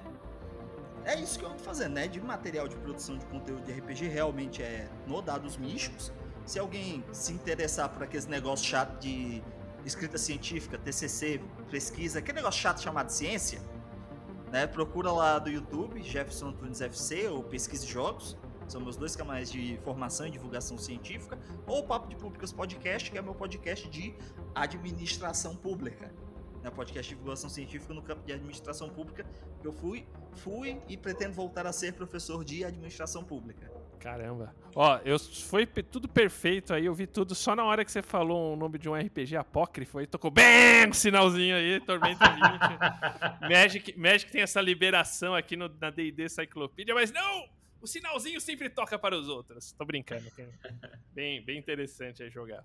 [1.04, 2.08] é isso que eu ando fazendo, né?
[2.08, 6.12] De material de produção de conteúdo de RPG realmente é no Dados Místicos.
[6.44, 9.42] Se alguém se interessar por aqueles negócios chato de
[9.84, 13.60] escrita científica, TCC, pesquisa, aquele negócio chato chamado ciência,
[14.50, 14.66] né?
[14.66, 18.36] Procura lá do YouTube, Jefferson Tunes FC ou Pesquise Jogos.
[18.68, 21.38] São meus dois canais de formação e divulgação científica.
[21.66, 24.14] Ou o Papo de Públicas Podcast, que é meu podcast de
[24.54, 26.12] administração pública.
[26.62, 26.70] Né?
[26.70, 29.24] Podcast de divulgação científica no campo de administração pública.
[29.60, 33.70] Que eu fui, fui e pretendo voltar a ser professor de administração pública.
[34.00, 34.54] Caramba.
[34.74, 38.52] Ó, eu, foi tudo perfeito aí, eu vi tudo só na hora que você falou
[38.52, 43.50] o nome de um RPG apócrifo aí, tocou bem um sinalzinho aí, Tormenta 20.
[43.50, 47.55] Magic, Magic tem essa liberação aqui no, na D&D Cyclopedia, mas não!
[47.86, 49.70] O sinalzinho sempre toca para os outros.
[49.70, 50.28] Tô brincando.
[51.14, 52.64] Bem, bem interessante aí jogar.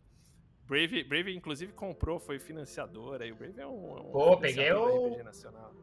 [0.65, 3.31] Brave, Brave inclusive comprou, foi financiador aí.
[3.31, 5.15] O Brave é um, um Pô, peguei o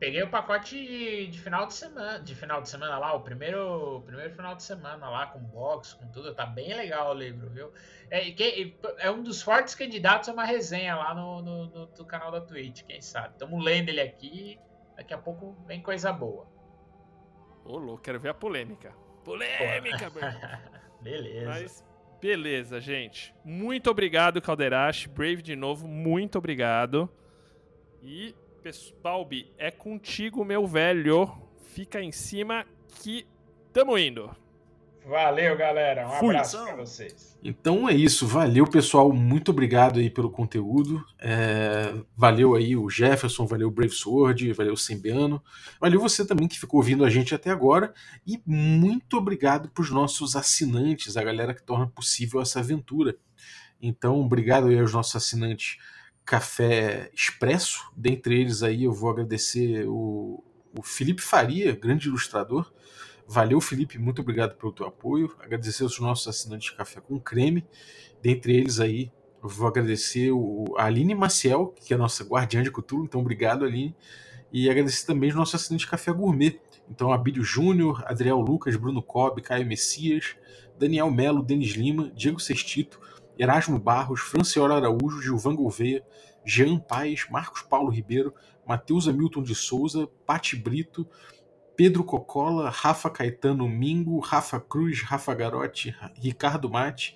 [0.00, 4.02] peguei o pacote de, de, final de semana, de final de semana lá, o primeiro,
[4.04, 7.72] primeiro final de semana lá com box, com tudo, tá bem legal o livro, viu?
[8.10, 12.04] É, que, é um dos fortes candidatos a uma resenha lá no, no, no, no
[12.06, 13.34] canal da Twitch, quem sabe.
[13.34, 14.58] Estamos lendo ele aqui,
[14.96, 16.48] daqui a pouco vem coisa boa.
[17.64, 19.07] Ô, louco, quero ver a polêmica.
[19.28, 20.10] Polêmica,
[21.02, 21.46] Beleza.
[21.46, 21.84] Mas
[22.20, 23.32] Beleza, gente.
[23.44, 25.08] Muito obrigado, Calderache.
[25.08, 27.08] Brave de novo, muito obrigado.
[28.02, 28.34] E
[29.02, 31.30] Balbi, é contigo, meu velho.
[31.68, 32.66] Fica em cima
[33.02, 33.26] que
[33.72, 34.34] tamo indo.
[35.06, 36.06] Valeu, galera.
[36.06, 36.34] Um Fui.
[36.34, 37.38] abraço pra vocês.
[37.42, 43.46] Então é isso, valeu pessoal, muito obrigado aí pelo conteúdo, É, valeu aí o Jefferson,
[43.46, 45.42] valeu o Brave Sword, valeu o Sembiano,
[45.80, 47.94] valeu você também que ficou ouvindo a gente até agora
[48.26, 53.16] e muito obrigado para os nossos assinantes, a galera que torna possível essa aventura.
[53.80, 55.78] Então obrigado aí aos nossos assinantes
[56.24, 60.44] Café Expresso, dentre eles aí eu vou agradecer o,
[60.76, 62.70] o Felipe Faria, grande ilustrador,
[63.30, 65.36] Valeu, Felipe, muito obrigado pelo teu apoio.
[65.38, 67.62] Agradecer aos nossos assinantes de Café com Creme.
[68.22, 69.12] Dentre eles aí,
[69.42, 73.66] vou agradecer o, a Aline Maciel, que é a nossa guardiã de cultura, então obrigado,
[73.66, 73.94] Aline.
[74.50, 76.58] E agradecer também os nossos assinantes de Café Gourmet.
[76.90, 80.34] Então, Abílio Júnior, Adriel Lucas, Bruno Cobb, Caio Messias,
[80.78, 82.98] Daniel Melo, Denis Lima, Diego Sestito,
[83.38, 86.02] Erasmo Barros, Franciora Araújo, Gilvan Gouveia,
[86.46, 88.32] Jean Paes, Marcos Paulo Ribeiro,
[88.66, 91.06] Matheus Hamilton de Souza, Pati Brito,
[91.78, 97.14] Pedro Cocola, Rafa Caetano Mingo, Rafa Cruz, Rafa Garotti, Ricardo Mate,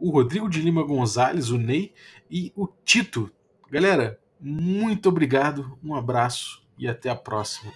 [0.00, 1.92] o Rodrigo de Lima Gonzalez, o Ney
[2.30, 3.30] e o Tito.
[3.70, 7.70] Galera, muito obrigado, um abraço e até a próxima.